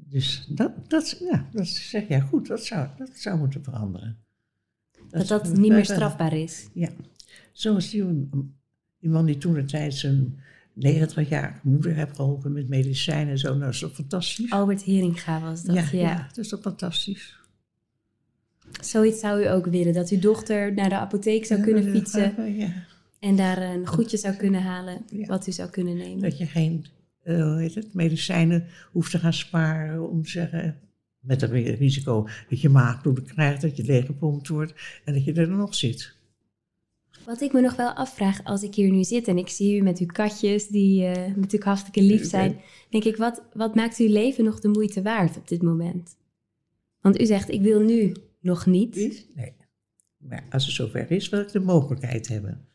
Dus 0.09 0.45
dat, 0.49 0.89
dat, 0.89 1.17
ja, 1.19 1.47
dat 1.51 1.67
zeg 1.67 2.07
jij 2.07 2.21
goed, 2.21 2.47
dat 2.47 2.65
zou, 2.65 2.87
dat 2.97 3.09
zou 3.13 3.37
moeten 3.37 3.63
veranderen. 3.63 4.17
Dat 5.09 5.27
dat 5.27 5.57
niet 5.57 5.71
meer 5.71 5.85
strafbaar 5.85 6.33
is. 6.33 6.67
Ja. 6.73 6.89
Zoals 7.51 7.89
die, 7.89 8.29
die 8.99 9.09
man 9.09 9.25
die 9.25 9.37
toen 9.37 9.53
de 9.53 9.65
tijd 9.65 9.93
zijn 9.93 10.39
90-jarige 10.79 11.59
moeder 11.63 11.93
heeft 11.93 12.15
geholpen 12.15 12.51
met 12.51 12.67
medicijnen 12.67 13.29
en 13.29 13.39
zo. 13.39 13.47
Nou, 13.47 13.59
dat 13.59 13.73
is 13.73 13.79
toch 13.79 13.93
fantastisch? 13.95 14.51
Albert 14.51 14.83
Heringa 14.83 15.41
was 15.41 15.63
dat, 15.63 15.75
ja. 15.75 15.87
Ja, 15.91 16.27
dat 16.27 16.37
is 16.37 16.47
toch 16.47 16.61
fantastisch? 16.61 17.39
Zoiets 18.81 19.19
zou 19.19 19.41
u 19.41 19.47
ook 19.47 19.65
willen, 19.65 19.93
dat 19.93 20.09
uw 20.09 20.19
dochter 20.19 20.73
naar 20.73 20.89
de 20.89 20.97
apotheek 20.97 21.45
zou 21.45 21.61
kunnen 21.61 21.83
fietsen 21.83 22.55
Ja. 22.55 22.69
en 23.19 23.35
daar 23.35 23.61
een 23.61 23.87
goedje 23.87 24.17
zou 24.17 24.35
kunnen 24.35 24.61
halen 24.61 25.05
wat 25.25 25.47
u 25.47 25.51
zou 25.51 25.69
kunnen 25.69 25.97
nemen. 25.97 26.21
Dat 26.21 26.37
je 26.37 26.45
geen 26.45 26.85
eh, 27.27 27.43
hoe 27.43 27.59
heet 27.59 27.75
het, 27.75 27.93
medicijnen 27.93 28.67
hoeft 28.91 29.11
te 29.11 29.19
gaan 29.19 29.33
sparen 29.33 30.09
om 30.09 30.23
te 30.23 30.29
zeggen... 30.29 30.79
Met 31.19 31.41
het 31.41 31.51
risico 31.51 32.27
dat 32.49 32.61
je 32.61 32.69
maagbloeden 32.69 33.25
krijgt, 33.25 33.61
dat 33.61 33.77
je 33.77 33.83
leeggepompt 33.83 34.47
wordt 34.47 34.73
en 35.05 35.13
dat 35.13 35.23
je 35.23 35.33
er 35.33 35.49
nog 35.49 35.75
zit. 35.75 36.15
Wat 37.25 37.41
ik 37.41 37.53
me 37.53 37.61
nog 37.61 37.75
wel 37.75 37.91
afvraag 37.93 38.43
als 38.43 38.63
ik 38.63 38.75
hier 38.75 38.91
nu 38.91 39.03
zit 39.03 39.27
en 39.27 39.37
ik 39.37 39.47
zie 39.47 39.77
u 39.77 39.81
met 39.81 39.99
uw 39.99 40.05
katjes 40.05 40.67
die 40.67 41.05
eh, 41.05 41.25
natuurlijk 41.25 41.63
hartstikke 41.63 42.01
lief 42.01 42.25
zijn, 42.25 42.59
denk 42.89 43.03
ik, 43.03 43.17
wat, 43.17 43.43
wat 43.53 43.75
maakt 43.75 43.97
uw 43.97 44.09
leven 44.09 44.43
nog 44.43 44.59
de 44.59 44.67
moeite 44.67 45.01
waard 45.01 45.37
op 45.37 45.47
dit 45.47 45.61
moment? 45.61 46.17
Want 47.01 47.21
u 47.21 47.25
zegt, 47.25 47.49
ik 47.51 47.61
wil 47.61 47.81
nu 47.81 48.15
nog 48.39 48.65
niet. 48.65 48.95
Nee. 49.35 49.53
Maar 50.17 50.45
als 50.49 50.65
het 50.65 50.75
zover 50.75 51.11
is, 51.11 51.29
wil 51.29 51.39
ik 51.39 51.51
de 51.51 51.59
mogelijkheid 51.59 52.27
hebben. 52.27 52.67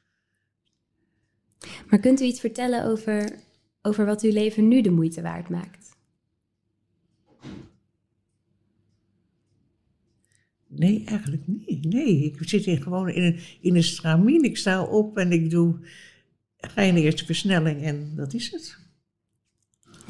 Maar 1.89 1.99
kunt 1.99 2.21
u 2.21 2.25
iets 2.25 2.41
vertellen 2.41 2.85
over, 2.85 3.39
over 3.83 4.07
wat 4.07 4.23
uw 4.23 4.33
leven 4.33 4.69
nu 4.69 4.81
de 4.81 4.91
moeite 4.91 5.23
waard 5.23 5.49
maakt? 5.49 5.91
Nee, 10.67 11.05
eigenlijk 11.05 11.47
niet. 11.47 11.85
Nee, 11.85 12.25
ik 12.25 12.49
zit 12.49 12.65
hier 12.65 12.83
gewoon 12.83 13.09
in 13.09 13.23
een, 13.23 13.39
in 13.61 13.77
een 13.77 13.83
stramien. 13.83 14.45
Ik 14.45 14.57
sta 14.57 14.85
op 14.85 15.19
en 15.19 15.33
ik 15.33 15.51
doe. 15.51 15.77
Ga 16.57 16.83
eerste 16.83 17.25
versnelling 17.25 17.83
en 17.83 18.13
dat 18.17 18.35
is 18.35 18.51
het. 18.51 18.82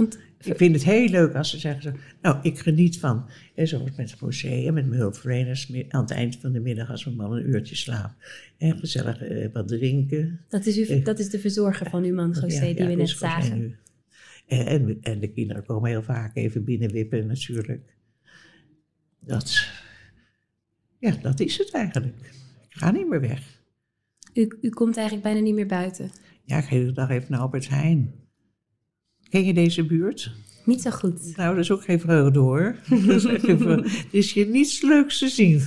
Want 0.02 0.18
Ik 0.38 0.56
vind 0.56 0.74
het 0.74 0.84
heel 0.84 1.08
leuk 1.08 1.34
als 1.34 1.50
ze 1.50 1.58
zeggen 1.58 1.82
zo, 1.82 1.92
nou, 2.22 2.38
ik 2.42 2.58
geniet 2.58 2.98
van. 2.98 3.28
En 3.54 3.68
zo 3.68 3.78
wordt 3.78 3.96
met 3.96 4.10
het 4.10 4.20
museum, 4.20 4.74
met 4.74 4.86
mijn 4.86 5.00
hulpverleners, 5.00 5.72
aan 5.88 6.00
het 6.00 6.10
eind 6.10 6.36
van 6.36 6.52
de 6.52 6.60
middag 6.60 6.90
als 6.90 7.04
mijn 7.04 7.16
man 7.16 7.32
een 7.32 7.48
uurtje 7.48 7.76
slaapt. 7.76 8.14
En 8.58 8.78
gezellig 8.78 9.22
eh, 9.22 9.52
wat 9.52 9.68
drinken. 9.68 10.40
dat 10.48 10.66
is, 10.66 10.76
uw, 10.76 10.84
Eh, 10.84 11.04
dat 11.04 11.18
is 11.18 11.28
de 11.28 11.38
verzorger 11.38 11.90
van 11.90 12.04
uw 12.04 12.14
man, 12.14 12.30
José, 12.30 12.46
Ja, 12.46 12.60
die 12.60 12.74
we 12.74 12.82
net 12.82 12.98
dus 12.98 13.12
José 13.12 13.26
zagen. 13.26 13.78
En, 14.46 14.66
en, 14.66 14.98
en 15.00 15.20
de 15.20 15.32
kinderen 15.32 15.64
komen 15.64 15.90
heel 15.90 16.02
vaak 16.02 16.36
even 16.36 16.64
binnenwippen 16.64 17.26
natuurlijk. 17.26 17.96
Dat, 19.20 19.68
ja, 20.98 21.16
dat 21.22 21.40
is 21.40 21.58
het 21.58 21.70
eigenlijk. 21.70 22.16
Ik 22.68 22.78
ga 22.78 22.90
niet 22.90 23.08
meer 23.08 23.20
weg. 23.20 23.60
U, 24.34 24.58
u 24.60 24.68
komt 24.68 24.96
eigenlijk 24.96 25.26
bijna 25.26 25.40
niet 25.40 25.54
meer 25.54 25.66
buiten. 25.66 26.10
Ja, 26.44 26.58
ik 26.58 26.64
ga 26.64 26.74
iedere 26.74 26.92
dag 26.92 27.10
even 27.10 27.30
naar 27.30 27.40
Albert 27.40 27.68
Heijn. 27.68 28.21
Ken 29.32 29.44
je 29.44 29.54
deze 29.54 29.86
buurt? 29.86 30.32
Niet 30.64 30.82
zo 30.82 30.90
goed. 30.90 31.36
Nou, 31.36 31.54
dat 31.54 31.64
is 31.64 31.70
ook 31.70 31.84
geen 31.84 32.00
vreugde 32.00 32.38
hoor. 32.38 32.76
Dat 33.06 33.84
is 34.10 34.32
hier 34.32 34.46
niets 34.46 34.82
leuks 34.82 35.18
te 35.18 35.28
zien. 35.28 35.62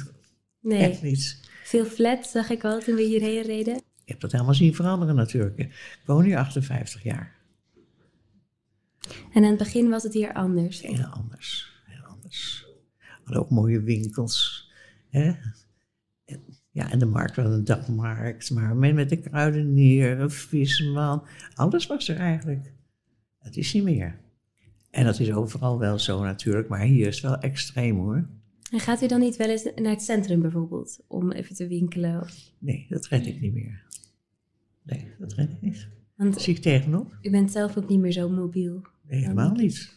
Nee, 0.59 0.89
Echt 0.89 1.01
niet. 1.01 1.39
veel 1.63 1.85
flats 1.85 2.31
zag 2.31 2.49
ik 2.49 2.63
al 2.63 2.79
toen 2.79 2.95
we 2.95 3.01
hierheen 3.01 3.41
reden. 3.41 3.75
Ik 3.75 3.81
heb 4.05 4.19
dat 4.19 4.31
helemaal 4.31 4.53
zien 4.53 4.75
veranderen 4.75 5.15
natuurlijk. 5.15 5.57
Ik 5.57 6.01
woon 6.05 6.23
nu 6.23 6.35
58 6.35 7.03
jaar. 7.03 7.35
En 9.33 9.43
aan 9.43 9.49
het 9.49 9.57
begin 9.57 9.89
was 9.89 10.03
het 10.03 10.13
hier 10.13 10.33
anders. 10.33 10.81
Heel 10.81 11.05
anders. 11.05 11.71
Heel 11.85 12.03
anders. 12.05 12.65
We 12.97 13.05
hadden 13.23 13.43
ook 13.43 13.49
mooie 13.49 13.81
winkels. 13.81 14.69
Hè? 15.09 15.33
En, 16.25 16.43
ja, 16.71 16.91
en 16.91 16.99
de 16.99 17.05
markt 17.05 17.35
was 17.35 17.45
een 17.45 17.65
dagmarkt. 17.65 18.51
Maar 18.51 18.75
met 18.75 18.93
met 18.93 19.09
de 19.09 19.19
kruidenier, 19.19 20.19
een 20.19 20.31
visman. 20.31 21.27
Alles 21.53 21.87
was 21.87 22.07
er 22.07 22.17
eigenlijk. 22.17 22.73
Dat 23.45 23.55
is 23.55 23.73
niet 23.73 23.83
meer. 23.83 24.19
En 24.89 25.05
dat 25.05 25.19
is 25.19 25.31
overal 25.31 25.79
wel 25.79 25.99
zo 25.99 26.23
natuurlijk. 26.23 26.67
Maar 26.67 26.81
hier 26.81 27.07
is 27.07 27.15
het 27.15 27.23
wel 27.23 27.37
extreem 27.39 27.95
hoor. 27.95 28.27
En 28.71 28.79
gaat 28.79 29.01
u 29.01 29.07
dan 29.07 29.19
niet 29.19 29.35
wel 29.35 29.49
eens 29.49 29.63
naar 29.75 29.91
het 29.91 30.01
centrum 30.01 30.41
bijvoorbeeld, 30.41 30.99
om 31.07 31.31
even 31.31 31.55
te 31.55 31.67
winkelen? 31.67 32.21
Of- 32.21 32.51
Nee, 32.59 32.85
dat 32.89 33.07
red 33.07 33.25
ik 33.25 33.41
niet 33.41 33.53
meer. 33.53 33.83
Nee, 34.83 35.11
dat 35.19 35.33
red 35.33 35.51
ik 35.51 35.61
niet. 35.61 35.87
Want 36.15 36.41
Zie 36.41 36.55
ik 36.55 36.61
tegenop? 36.61 37.17
u 37.21 37.29
bent 37.29 37.51
zelf 37.51 37.77
ook 37.77 37.89
niet 37.89 37.99
meer 37.99 38.11
zo 38.11 38.29
mobiel. 38.29 38.81
Nee, 39.07 39.21
helemaal 39.21 39.51
niet. 39.51 39.93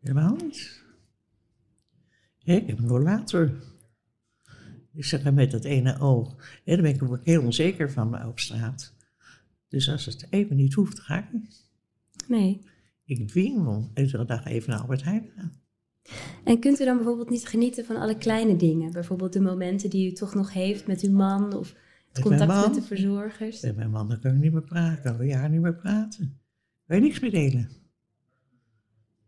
Helemaal 0.00 0.34
niet. 0.36 0.82
Ik 2.42 2.66
heb 2.66 2.78
een 2.78 2.88
rollator. 2.88 3.52
Ik 4.92 5.04
zeg 5.04 5.32
met 5.32 5.50
dat 5.50 5.64
ene 5.64 5.98
oog. 5.98 6.36
Daar 6.64 6.82
ben 6.82 6.94
ik 6.94 7.02
ook 7.02 7.20
heel 7.24 7.42
onzeker 7.42 7.90
van 7.92 8.24
op 8.26 8.38
straat. 8.38 8.94
Dus 9.68 9.88
als 9.90 10.04
het 10.04 10.26
even 10.30 10.56
niet 10.56 10.74
hoeft, 10.74 11.00
ga 11.00 11.18
ik 11.18 11.32
niet. 11.32 11.67
Nee. 12.26 12.60
Ik 13.04 13.28
dwing 13.28 13.62
me 13.62 13.68
om 13.68 13.90
iedere 13.94 14.24
dag 14.24 14.46
even 14.46 14.70
naar 14.70 14.80
Albert 14.80 15.04
Heijn 15.04 15.22
te 15.22 15.30
gaan. 15.36 15.52
En 16.44 16.58
kunt 16.60 16.80
u 16.80 16.84
dan 16.84 16.96
bijvoorbeeld 16.96 17.30
niet 17.30 17.46
genieten 17.48 17.84
van 17.84 17.96
alle 17.96 18.16
kleine 18.16 18.56
dingen? 18.56 18.92
Bijvoorbeeld 18.92 19.32
de 19.32 19.40
momenten 19.40 19.90
die 19.90 20.10
u 20.10 20.12
toch 20.12 20.34
nog 20.34 20.52
heeft 20.52 20.86
met 20.86 21.02
uw 21.02 21.12
man 21.12 21.54
of 21.54 21.68
het 21.68 21.76
Met 22.12 22.22
contact 22.22 22.50
man? 22.50 22.60
met 22.64 22.74
de 22.74 22.82
verzorgers? 22.82 23.60
Met 23.60 23.76
mijn 23.76 23.90
man 23.90 24.08
dan 24.08 24.20
kan 24.20 24.34
ik 24.34 24.40
niet 24.40 24.52
meer 24.52 24.62
praten. 24.62 25.20
Een 25.20 25.26
jaar 25.26 25.50
niet 25.50 25.60
meer 25.60 25.74
praten. 25.76 26.40
Kan 26.86 26.96
je 26.96 27.02
niks 27.02 27.20
meer 27.20 27.30
delen. 27.30 27.68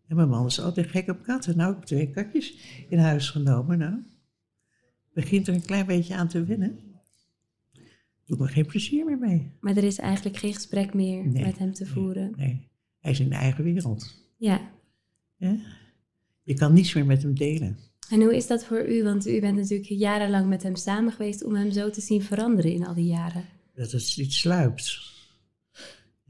En 0.07 0.17
mijn 0.17 0.29
man 0.29 0.47
is 0.47 0.61
altijd 0.61 0.87
gek 0.87 1.09
op 1.09 1.23
katten. 1.23 1.57
Nou, 1.57 1.71
ik 1.71 1.77
heb 1.77 1.87
twee 1.87 2.11
katjes 2.11 2.59
in 2.89 2.99
huis 2.99 3.31
genomen. 3.31 3.79
Nou, 3.79 3.95
begint 5.13 5.49
er 5.49 5.55
een 5.55 5.65
klein 5.65 5.87
beetje 5.87 6.15
aan 6.15 6.29
te 6.29 6.45
winnen. 6.45 6.79
Doe 8.25 8.39
me 8.39 8.47
geen 8.49 8.67
plezier 8.67 9.05
meer 9.05 9.19
mee. 9.19 9.53
Maar 9.61 9.77
er 9.77 9.85
is 9.85 9.99
eigenlijk 9.99 10.37
geen 10.37 10.55
gesprek 10.55 10.95
meer 10.95 11.27
Nee, 11.27 11.45
met 11.45 11.59
hem 11.59 11.73
te 11.73 11.87
voeren. 11.87 12.33
Nee, 12.37 12.70
hij 13.01 13.11
is 13.11 13.21
in 13.21 13.29
de 13.29 13.35
eigen 13.35 13.65
wereld. 13.65 14.15
Ja. 14.37 14.61
Je 16.43 16.55
kan 16.55 16.73
niets 16.73 16.95
meer 16.95 17.07
met 17.07 17.23
hem 17.23 17.35
delen. 17.35 17.79
En 18.11 18.21
hoe 18.21 18.37
is 18.37 18.47
dat 18.47 18.65
voor 18.65 18.89
u? 18.89 19.03
Want 19.03 19.27
u 19.27 19.41
bent 19.41 19.57
natuurlijk 19.57 19.89
jarenlang 19.89 20.49
met 20.49 20.63
hem 20.63 20.77
samen 20.77 21.13
geweest 21.13 21.45
om 21.45 21.55
hem 21.55 21.71
zo 21.71 21.91
te 21.91 22.01
zien 22.01 22.23
veranderen 22.23 22.73
in 22.73 22.87
al 22.87 22.95
die 22.95 23.07
jaren. 23.07 23.45
Dat 23.75 23.91
het 23.91 24.17
iets 24.17 24.41
sluipt. 24.41 25.19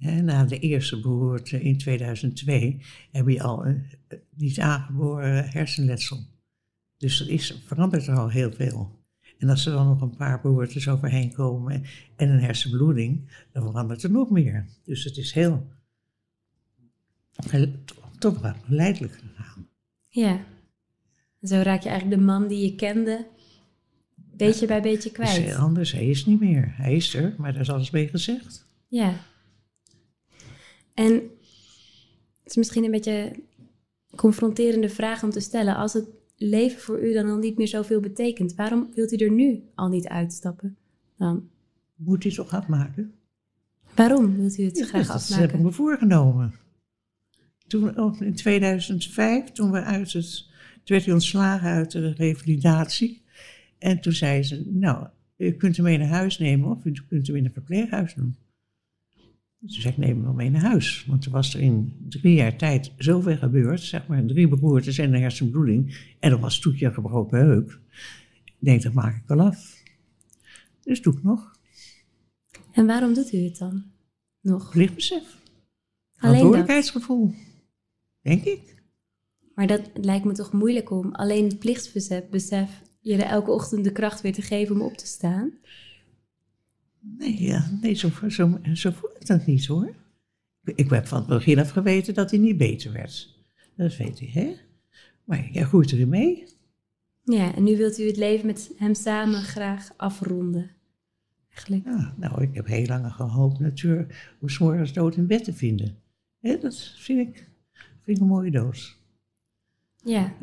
Na 0.00 0.44
de 0.44 0.58
eerste 0.58 1.00
beroerte 1.00 1.62
in 1.62 1.78
2002 1.78 2.82
heb 3.10 3.28
je 3.28 3.42
al 3.42 3.66
een 3.66 3.84
eh, 4.08 4.18
niet 4.36 4.60
aangeboren 4.60 5.48
hersenletsel. 5.48 6.18
Dus 6.96 7.20
er 7.20 7.30
is, 7.30 7.62
verandert 7.66 8.06
er 8.06 8.16
al 8.16 8.30
heel 8.30 8.52
veel. 8.52 8.98
En 9.38 9.48
als 9.48 9.66
er 9.66 9.72
dan 9.72 9.86
nog 9.86 10.00
een 10.00 10.16
paar 10.16 10.40
beroertes 10.40 10.88
overheen 10.88 11.32
komen 11.32 11.82
en 12.16 12.28
een 12.28 12.40
hersenbloeding, 12.40 13.30
dan 13.52 13.62
verandert 13.62 14.02
er 14.02 14.10
nog 14.10 14.30
meer. 14.30 14.66
Dus 14.84 15.04
het 15.04 15.16
is 15.16 15.32
heel 15.32 15.66
toch 18.18 18.40
wel 18.40 18.54
geleidelijk 18.64 19.12
gegaan. 19.12 19.68
Ja. 20.08 20.44
Zo 21.42 21.56
raak 21.56 21.82
je 21.82 21.88
eigenlijk 21.88 22.20
de 22.20 22.26
man 22.26 22.48
die 22.48 22.64
je 22.64 22.74
kende, 22.74 23.26
beetje 24.14 24.66
bij 24.66 24.82
beetje 24.82 25.08
is 25.08 25.14
kwijt. 25.14 25.30
heel 25.30 25.56
anders, 25.56 25.92
hij 25.92 26.06
is 26.06 26.26
niet 26.26 26.40
meer. 26.40 26.74
Hij 26.76 26.96
is 26.96 27.14
er, 27.14 27.34
maar 27.38 27.52
daar 27.52 27.60
is 27.60 27.70
alles 27.70 27.90
mee 27.90 28.08
gezegd. 28.08 28.66
Ja. 28.88 29.14
En 30.94 31.12
het 32.42 32.44
is 32.44 32.56
misschien 32.56 32.84
een 32.84 32.90
beetje 32.90 33.32
een 34.10 34.16
confronterende 34.16 34.88
vraag 34.88 35.22
om 35.22 35.30
te 35.30 35.40
stellen. 35.40 35.76
Als 35.76 35.92
het 35.92 36.06
leven 36.36 36.80
voor 36.80 37.02
u 37.02 37.12
dan 37.12 37.28
al 37.28 37.36
niet 37.36 37.56
meer 37.56 37.68
zoveel 37.68 38.00
betekent, 38.00 38.54
waarom 38.54 38.90
wilt 38.94 39.12
u 39.12 39.16
er 39.16 39.30
nu 39.30 39.62
al 39.74 39.88
niet 39.88 40.08
uitstappen? 40.08 40.76
Dan? 41.16 41.48
Moet 41.94 42.22
hij 42.22 42.32
toch 42.32 42.54
afmaken? 42.54 43.14
Waarom 43.94 44.36
wilt 44.36 44.58
u 44.58 44.64
het 44.64 44.78
Ja, 44.78 44.84
graag 44.84 45.06
dat 45.06 45.28
heb 45.28 45.36
ik 45.36 45.44
afmaken? 45.44 45.62
me 45.62 45.72
voorgenomen. 45.72 46.54
Toen, 47.70 47.98
oh, 47.98 48.20
in 48.20 48.34
2005, 48.34 49.50
toen, 49.50 49.70
we 49.70 49.82
uit 49.82 50.12
het, 50.12 50.46
toen 50.74 50.82
werd 50.84 51.04
hij 51.04 51.14
ontslagen 51.14 51.70
uit 51.70 51.90
de 51.90 52.12
revalidatie. 52.12 53.22
En 53.78 54.00
toen 54.00 54.12
zei 54.12 54.42
ze, 54.42 54.62
nou, 54.66 55.06
u 55.36 55.52
kunt 55.52 55.76
hem 55.76 55.84
mee 55.84 55.98
naar 55.98 56.08
huis 56.08 56.38
nemen 56.38 56.70
of 56.70 56.84
u 56.84 56.92
kunt 57.08 57.26
hem 57.26 57.36
in 57.36 57.44
een 57.44 57.52
verpleeghuis 57.52 58.14
doen. 58.14 58.36
Dus 59.58 59.72
toen 59.72 59.82
zei 59.82 59.94
ik, 59.94 60.00
neem 60.00 60.14
hem 60.14 60.22
wel 60.22 60.32
mee 60.32 60.50
naar 60.50 60.62
huis. 60.62 61.04
Want 61.06 61.24
er 61.24 61.30
was 61.30 61.54
er 61.54 61.60
in 61.60 61.92
drie 62.08 62.34
jaar 62.34 62.56
tijd 62.56 62.92
zoveel 62.96 63.36
gebeurd. 63.36 63.80
Zeg 63.80 64.06
maar 64.06 64.26
drie 64.26 64.48
beroertes 64.48 64.98
en 64.98 65.14
een 65.14 65.20
hersenbloeding. 65.20 65.96
En 66.18 66.30
er 66.30 66.38
was 66.38 66.60
toetje 66.60 66.86
een 66.86 66.94
gebroken 66.94 67.38
heup. 67.38 67.78
Ik 68.44 68.54
denk, 68.58 68.82
dat 68.82 68.92
maak 68.92 69.16
ik 69.16 69.22
wel 69.26 69.40
af. 69.40 69.82
Dus 70.82 71.02
doe 71.02 71.14
ik 71.14 71.22
nog. 71.22 71.58
En 72.72 72.86
waarom 72.86 73.14
doet 73.14 73.32
u 73.32 73.38
het 73.38 73.58
dan? 73.58 73.84
Nog? 74.40 74.70
Plichtbesef. 74.70 75.38
Alleen 76.18 76.50
dat. 76.50 76.66
Denk 78.22 78.44
ik. 78.44 78.82
Maar 79.54 79.66
dat 79.66 79.90
lijkt 79.94 80.24
me 80.24 80.32
toch 80.32 80.52
moeilijk 80.52 80.90
om 80.90 81.12
alleen 81.12 81.44
het 81.44 81.58
plichtsbesef 81.58 82.28
besef, 82.28 82.82
je 83.00 83.14
er 83.14 83.20
elke 83.20 83.50
ochtend 83.50 83.84
de 83.84 83.92
kracht 83.92 84.20
weer 84.20 84.32
te 84.32 84.42
geven 84.42 84.74
om 84.74 84.82
op 84.82 84.96
te 84.96 85.06
staan. 85.06 85.52
Nee, 87.00 87.42
ja, 87.42 87.78
nee 87.80 87.94
zo, 87.94 88.10
zo, 88.28 88.58
zo 88.74 88.90
voel 88.90 89.10
ik 89.20 89.26
dat 89.26 89.46
niet 89.46 89.66
hoor. 89.66 89.94
Ik 90.64 90.90
heb 90.90 91.06
van 91.06 91.18
het 91.18 91.26
begin 91.26 91.58
af 91.58 91.70
geweten 91.70 92.14
dat 92.14 92.30
hij 92.30 92.38
niet 92.38 92.56
beter 92.56 92.92
werd. 92.92 93.38
Dat 93.76 93.96
weet 93.96 94.18
hij, 94.18 94.28
hè? 94.32 94.54
Maar 95.24 95.48
jij 95.52 95.64
groeit 95.64 95.92
erin 95.92 96.08
mee. 96.08 96.44
Ja, 97.22 97.54
en 97.54 97.64
nu 97.64 97.76
wilt 97.76 97.98
u 97.98 98.06
het 98.06 98.16
leven 98.16 98.46
met 98.46 98.72
hem 98.76 98.94
samen 98.94 99.42
graag 99.42 99.90
afronden. 99.96 100.70
Eigenlijk. 101.48 101.84
Ja, 101.84 102.14
nou, 102.16 102.42
ik 102.42 102.54
heb 102.54 102.66
heel 102.66 102.86
lang 102.86 103.12
gehoopt 103.12 103.58
natuurlijk 103.58 104.34
om 104.40 104.48
s'morgens 104.48 104.92
dood 104.92 105.16
in 105.16 105.26
bed 105.26 105.44
te 105.44 105.52
vinden. 105.52 105.96
Dat 106.40 106.94
vind 106.96 107.28
ik, 107.28 107.49
vind 108.10 108.22
ik 108.22 108.28
een 108.28 108.36
mooie 108.36 108.50
doos. 108.50 108.98
Ja. 109.96 110.36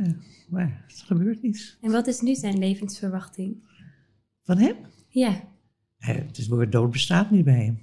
Maar 0.49 0.83
het 0.87 1.01
gebeurt 1.01 1.41
niet. 1.41 1.77
En 1.81 1.91
wat 1.91 2.07
is 2.07 2.21
nu 2.21 2.35
zijn 2.35 2.57
levensverwachting? 2.57 3.63
Van 4.43 4.57
hem? 4.57 4.75
Ja. 5.09 5.47
Het 5.97 6.47
woord 6.47 6.71
dood 6.71 6.91
bestaat 6.91 7.31
niet 7.31 7.45
bij 7.45 7.65
hem. 7.65 7.79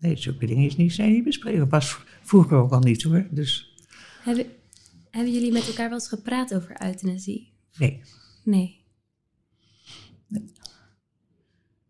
Nee, 0.00 0.16
zulke 0.16 0.46
dingen 0.46 0.66
is 0.66 0.76
niet, 0.76 0.92
zijn 0.92 1.12
niet 1.12 1.24
bespreken. 1.24 1.68
Was 1.68 1.98
vroeger 2.22 2.56
ook 2.56 2.72
al 2.72 2.80
niet 2.80 3.02
hoor. 3.02 3.26
Dus 3.30 3.74
Hebben, 4.22 4.46
hebben 5.10 5.32
jullie 5.32 5.52
met 5.52 5.66
elkaar 5.68 5.88
wel 5.88 5.98
eens 5.98 6.08
gepraat 6.08 6.54
over 6.54 6.82
euthanasie? 6.86 7.52
nee. 7.78 8.00
Nee. 8.44 8.78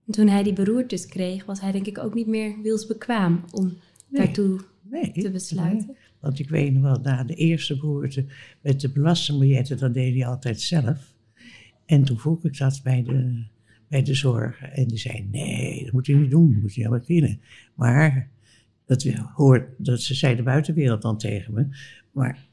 En 0.06 0.12
Toen 0.16 0.28
hij 0.28 0.42
die 0.42 0.52
beroertes 0.52 1.06
kreeg, 1.06 1.44
was 1.44 1.60
hij 1.60 1.72
denk 1.72 1.86
ik 1.86 1.98
ook 1.98 2.14
niet 2.14 2.26
meer 2.26 2.62
wilsbekwaam 2.62 3.44
om 3.50 3.64
Nee. 4.08 4.24
daartoe 4.26 4.60
nee 4.90 5.12
te 5.12 5.30
besluiten. 5.30 5.86
nee. 5.86 5.96
Want 6.20 6.38
ik 6.38 6.48
weet 6.48 6.72
nog 6.72 6.82
wel, 6.82 7.00
na 7.02 7.24
de 7.24 7.34
eerste 7.34 7.76
beroerte 7.76 8.24
met 8.62 8.80
de 8.80 8.90
belastingbiljetten, 8.92 9.78
dat 9.78 9.94
deed 9.94 10.14
hij 10.14 10.26
altijd 10.26 10.60
zelf. 10.60 11.14
En 11.86 12.04
toen 12.04 12.18
vroeg 12.18 12.44
ik 12.44 12.58
dat 12.58 12.80
bij 12.82 13.02
de, 13.02 13.44
bij 13.88 14.02
de 14.02 14.14
zorg. 14.14 14.62
En 14.62 14.86
die 14.88 14.98
zei, 14.98 15.28
nee, 15.30 15.84
dat 15.84 15.92
moet 15.92 16.06
je 16.06 16.14
niet 16.16 16.30
doen, 16.30 16.52
dat 16.52 16.60
moet 16.62 16.74
je 16.74 16.80
helemaal 16.80 17.04
beginnen. 17.06 17.40
Maar, 17.74 18.30
dat, 18.86 19.02
hoort, 19.34 19.68
dat 19.78 20.00
ze 20.02 20.14
zei 20.14 20.36
de 20.36 20.42
buitenwereld 20.42 21.02
dan 21.02 21.18
tegen 21.18 21.54
me. 21.54 21.66
Maar 22.12 22.46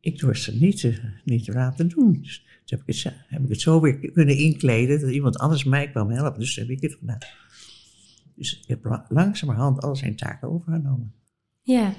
ik 0.00 0.18
dorst 0.18 0.46
het 0.46 0.60
niet 0.60 0.80
te, 0.80 1.00
niet 1.24 1.44
te 1.44 1.52
laten 1.52 1.88
doen. 1.88 2.18
Dus 2.22 2.38
toen 2.64 2.78
heb 2.78 2.80
ik, 2.80 2.86
het, 2.86 2.96
zo- 2.96 3.10
heb 3.26 3.42
ik 3.42 3.48
het 3.48 3.60
zo 3.60 3.80
weer 3.80 4.10
kunnen 4.12 4.36
inkleden 4.36 5.00
dat 5.00 5.10
iemand 5.10 5.38
anders 5.38 5.64
mij 5.64 5.90
kwam 5.90 6.10
helpen. 6.10 6.40
Dus 6.40 6.54
toen 6.54 6.64
heb 6.66 6.76
ik 6.76 6.82
het 6.82 6.94
gedaan. 6.94 7.18
Dus 8.36 8.58
ik 8.60 8.68
heb 8.68 8.84
la- 8.84 9.06
langzamerhand 9.08 9.82
al 9.82 9.96
zijn 9.96 10.16
taken 10.16 10.48
overgenomen. 10.50 11.12
Ja. 11.64 11.94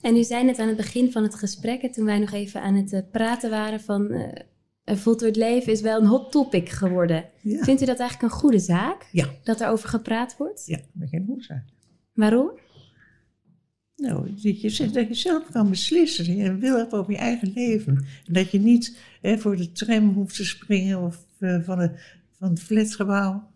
En 0.00 0.16
u 0.16 0.22
zei 0.22 0.44
net 0.44 0.58
aan 0.58 0.68
het 0.68 0.76
begin 0.76 1.12
van 1.12 1.22
het 1.22 1.34
gesprek, 1.34 1.82
en 1.82 1.90
toen 1.90 2.04
wij 2.04 2.18
nog 2.18 2.32
even 2.32 2.62
aan 2.62 2.74
het 2.74 2.92
eh, 2.92 3.00
praten 3.10 3.50
waren, 3.50 3.80
van 3.80 4.10
eh 4.10 4.44
een 4.84 4.98
voltooid 4.98 5.36
leven 5.36 5.72
is 5.72 5.80
wel 5.80 6.00
een 6.00 6.06
hot 6.06 6.32
topic 6.32 6.68
geworden. 6.68 7.30
Ja, 7.42 7.64
Vindt 7.64 7.82
u 7.82 7.84
dat 7.84 7.98
eigenlijk 7.98 8.32
een 8.32 8.38
goede 8.38 8.58
zaak? 8.58 9.08
ja, 9.12 9.28
Dat 9.44 9.60
er 9.60 9.68
over 9.68 9.88
gepraat 9.88 10.36
wordt? 10.36 10.66
ja 10.66 10.80
dat 10.92 11.08
geen 11.08 11.26
oorzaak. 11.28 11.64
Waarom? 12.12 12.50
Nou, 13.96 14.30
dat 14.42 14.60
je, 14.60 14.68
zegt 14.68 14.94
dat 14.94 15.08
je 15.08 15.14
zelf 15.14 15.50
kan 15.50 15.70
beslissen. 15.70 16.36
Je 16.36 16.44
een 16.44 16.60
wil 16.60 16.76
hebt 16.76 16.92
over 16.92 17.12
je 17.12 17.18
eigen 17.18 17.52
leven. 17.54 18.06
En 18.26 18.32
dat 18.32 18.50
je 18.50 18.58
niet 18.58 18.98
hè, 19.20 19.38
voor 19.38 19.56
de 19.56 19.72
tram 19.72 20.08
hoeft 20.12 20.36
te 20.36 20.44
springen 20.44 21.02
of 21.02 21.26
eh, 21.38 21.62
van, 21.62 21.80
een, 21.80 21.96
van 22.38 22.50
het 22.50 22.60
flatgebouw. 22.60 23.50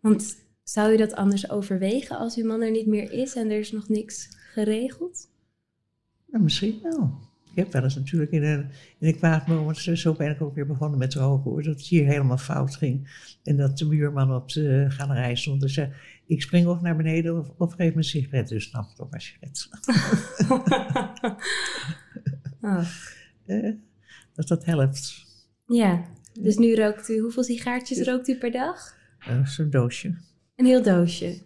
Want 0.00 0.36
zou 0.68 0.92
u 0.92 0.96
dat 0.96 1.14
anders 1.14 1.50
overwegen 1.50 2.18
als 2.18 2.36
uw 2.36 2.46
man 2.46 2.62
er 2.62 2.70
niet 2.70 2.86
meer 2.86 3.12
is 3.12 3.34
en 3.34 3.50
er 3.50 3.58
is 3.58 3.72
nog 3.72 3.88
niks 3.88 4.28
geregeld? 4.52 5.28
Nou, 6.26 6.44
misschien 6.44 6.78
wel. 6.82 7.26
Ik 7.50 7.64
heb 7.64 7.72
wel 7.72 7.82
eens 7.82 7.94
natuurlijk 7.94 8.30
in 8.30 8.42
een, 8.42 8.70
in 8.98 9.08
een 9.08 9.16
kwaad 9.16 9.46
moment, 9.46 9.76
zo 9.78 10.14
ben 10.14 10.30
ik 10.30 10.42
ook 10.42 10.54
weer 10.54 10.66
begonnen 10.66 10.98
met 10.98 11.14
roken, 11.14 11.50
hoor, 11.50 11.62
dat 11.62 11.76
het 11.76 11.86
hier 11.86 12.06
helemaal 12.06 12.38
fout 12.38 12.76
ging. 12.76 13.26
En 13.44 13.56
dat 13.56 13.78
de 13.78 13.88
buurman 13.88 14.34
op 14.34 14.48
de 14.52 14.84
galerij 14.88 15.36
stond 15.36 15.62
en 15.62 15.70
zei, 15.70 15.92
ik 16.26 16.42
spring 16.42 16.66
of 16.66 16.80
naar 16.80 16.96
beneden 16.96 17.38
of, 17.38 17.48
of 17.56 17.72
geef 17.72 17.90
me 17.90 17.96
een 17.96 18.04
sigaret. 18.04 18.48
Dus 18.48 18.70
nam 18.70 18.86
toch 18.94 19.10
maar 19.10 19.20
sigaret. 19.20 19.68
Oh, 22.60 22.84
Eh, 23.46 23.72
dat 24.34 24.48
dat 24.48 24.64
helpt. 24.64 25.24
ja, 25.66 26.04
dus 26.40 26.56
nu 26.56 26.74
rookt 26.74 27.08
u, 27.08 27.18
hoeveel 27.18 27.44
sigaartjes 27.44 28.06
rookt 28.06 28.28
u 28.28 28.36
per 28.38 28.50
dag? 28.50 28.96
Eh, 29.18 29.46
Zo'n 29.46 29.70
doosje. 29.70 30.14
Een 30.58 30.66
heel 30.66 30.82
doosje. 30.82 31.38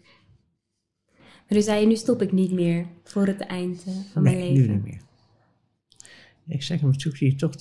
Maar 1.49 1.59
u 1.59 1.61
zei, 1.61 1.87
nu 1.87 1.97
stop 1.97 2.23
ik 2.23 2.33
niet 2.33 2.53
meer 2.53 2.87
voor 3.05 3.27
het 3.27 3.41
eind 3.41 3.85
eh, 3.87 3.93
van 4.13 4.23
mijn 4.23 4.37
nee, 4.37 4.53
leven. 4.53 4.67
nu 4.67 4.75
niet 4.75 4.85
meer. 4.85 5.01
Ik 6.47 6.63
zeg 6.63 6.81
hem 6.81 6.91
natuurlijk 6.91 7.23
hier 7.23 7.37
toch, 7.37 7.55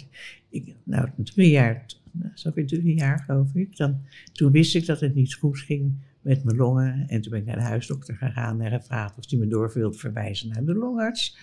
ik, 0.50 0.76
nou 0.84 1.10
drie 1.18 1.50
jaar, 1.50 1.86
nou, 2.12 2.32
weer 2.54 2.68
drie 2.68 2.98
jaar 2.98 3.20
geloof 3.20 3.56
ik, 3.56 3.78
dan, 3.78 4.02
toen 4.32 4.52
wist 4.52 4.76
ik 4.76 4.86
dat 4.86 5.00
het 5.00 5.16
niet 5.16 5.34
goed 5.34 5.60
ging 5.60 5.94
met 6.22 6.44
mijn 6.44 6.58
longen. 6.58 7.08
En 7.08 7.22
toen 7.22 7.32
ben 7.32 7.40
ik 7.40 7.46
naar 7.46 7.56
de 7.56 7.62
huisdokter 7.62 8.16
gegaan 8.16 8.62
en 8.62 8.80
gevraagd 8.80 9.18
of 9.18 9.30
hij 9.30 9.40
me 9.40 9.48
door 9.48 9.72
wilde 9.74 9.98
verwijzen 9.98 10.50
naar 10.50 10.66
de 10.66 10.76
longarts. 10.76 11.38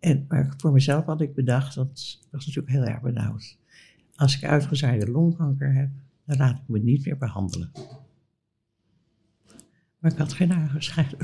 En, 0.00 0.24
maar 0.28 0.54
voor 0.56 0.72
mezelf 0.72 1.04
had 1.04 1.20
ik 1.20 1.34
bedacht, 1.34 1.74
dat 1.74 2.20
was 2.30 2.46
natuurlijk 2.46 2.74
heel 2.74 2.84
erg 2.84 3.00
benauwd. 3.00 3.58
Als 4.14 4.36
ik 4.36 4.44
uitgezaaide 4.44 5.10
longkanker 5.10 5.74
heb, 5.74 5.90
dan 6.24 6.36
laat 6.36 6.56
ik 6.58 6.68
me 6.68 6.78
niet 6.78 7.04
meer 7.04 7.18
behandelen. 7.18 7.70
Maar 9.98 10.12
ik 10.12 10.18
had 10.18 10.32
geen 10.32 10.48
longkanker. 10.48 11.18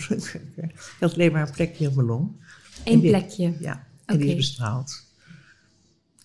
Ik 0.64 0.96
had 1.00 1.14
alleen 1.14 1.32
maar 1.32 1.48
een 1.48 1.54
plekje 1.54 1.88
op 1.88 1.94
mijn 1.94 2.06
long. 2.06 2.44
Eén 2.84 3.00
plekje. 3.00 3.56
Ja, 3.60 3.86
en 4.04 4.16
die 4.16 4.26
Oké. 4.26 4.26
is 4.26 4.36
bestraald. 4.36 5.12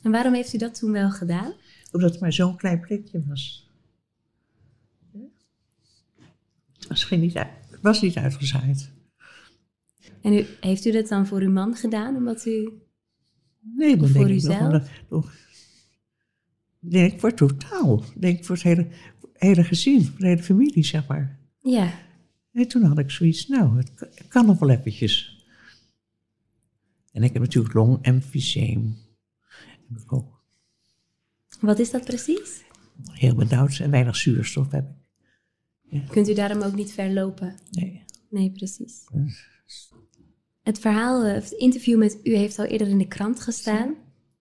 En 0.01 0.11
waarom 0.11 0.33
heeft 0.33 0.53
u 0.53 0.57
dat 0.57 0.79
toen 0.79 0.91
wel 0.91 1.11
gedaan? 1.11 1.53
Omdat 1.91 2.11
het 2.11 2.19
maar 2.19 2.33
zo'n 2.33 2.57
klein 2.57 2.79
plekje 2.79 3.23
was. 3.27 3.67
Het 6.73 6.87
was, 6.87 7.03
geen, 7.03 7.19
niet, 7.19 7.33
het 7.33 7.81
was 7.81 8.01
niet 8.01 8.17
uitgezaaid. 8.17 8.89
En 10.21 10.33
u, 10.33 10.45
heeft 10.59 10.85
u 10.85 10.91
dat 10.91 11.07
dan 11.07 11.27
voor 11.27 11.41
uw 11.41 11.51
man 11.51 11.75
gedaan? 11.75 12.15
Omdat 12.15 12.45
u... 12.45 12.71
Nee, 13.59 14.01
Of 14.01 14.11
voor 14.11 14.29
uzelf? 14.31 14.89
denk 16.79 17.13
ik 17.13 17.19
voor 17.19 17.33
totaal. 17.33 18.03
Denk 18.15 18.45
voor 18.45 18.55
het 18.55 18.63
hele, 18.63 18.87
hele 19.33 19.63
gezin, 19.63 20.05
voor 20.05 20.19
de 20.19 20.27
hele 20.27 20.43
familie, 20.43 20.85
zeg 20.85 21.07
maar. 21.07 21.39
Ja, 21.59 21.93
En 22.51 22.67
toen 22.67 22.83
had 22.83 22.97
ik 22.97 23.11
zoiets, 23.11 23.47
nou, 23.47 23.77
het 23.77 24.27
kan, 24.27 24.45
nog 24.45 24.59
wel 24.59 24.69
eventjes. 24.69 25.45
En 27.11 27.23
ik 27.23 27.33
heb 27.33 27.41
natuurlijk 27.41 27.73
longemfyseem. 27.73 28.97
Heb 29.87 30.01
ik 30.01 30.13
ook 30.13 30.39
wat 31.59 31.79
is 31.79 31.91
dat 31.91 32.05
precies? 32.05 32.63
heel 33.11 33.35
benauwd 33.35 33.79
en 33.79 33.91
weinig 33.91 34.15
zuurstof 34.15 34.71
heb 34.71 34.85
ik. 35.89 36.07
Kunt 36.07 36.29
u 36.29 36.33
daarom 36.33 36.61
ook 36.61 36.75
niet 36.75 36.91
ver 36.91 37.13
lopen? 37.13 37.55
Nee. 37.71 38.03
Nee, 38.29 38.51
precies. 38.51 39.05
Het 40.61 40.79
verhaal, 40.79 41.23
eh, 41.23 41.33
het 41.33 41.51
interview 41.51 41.97
met 41.97 42.19
u 42.23 42.35
heeft 42.35 42.59
al 42.59 42.65
eerder 42.65 42.87
in 42.87 42.97
de 42.97 43.07
krant 43.07 43.39
gestaan. 43.39 43.95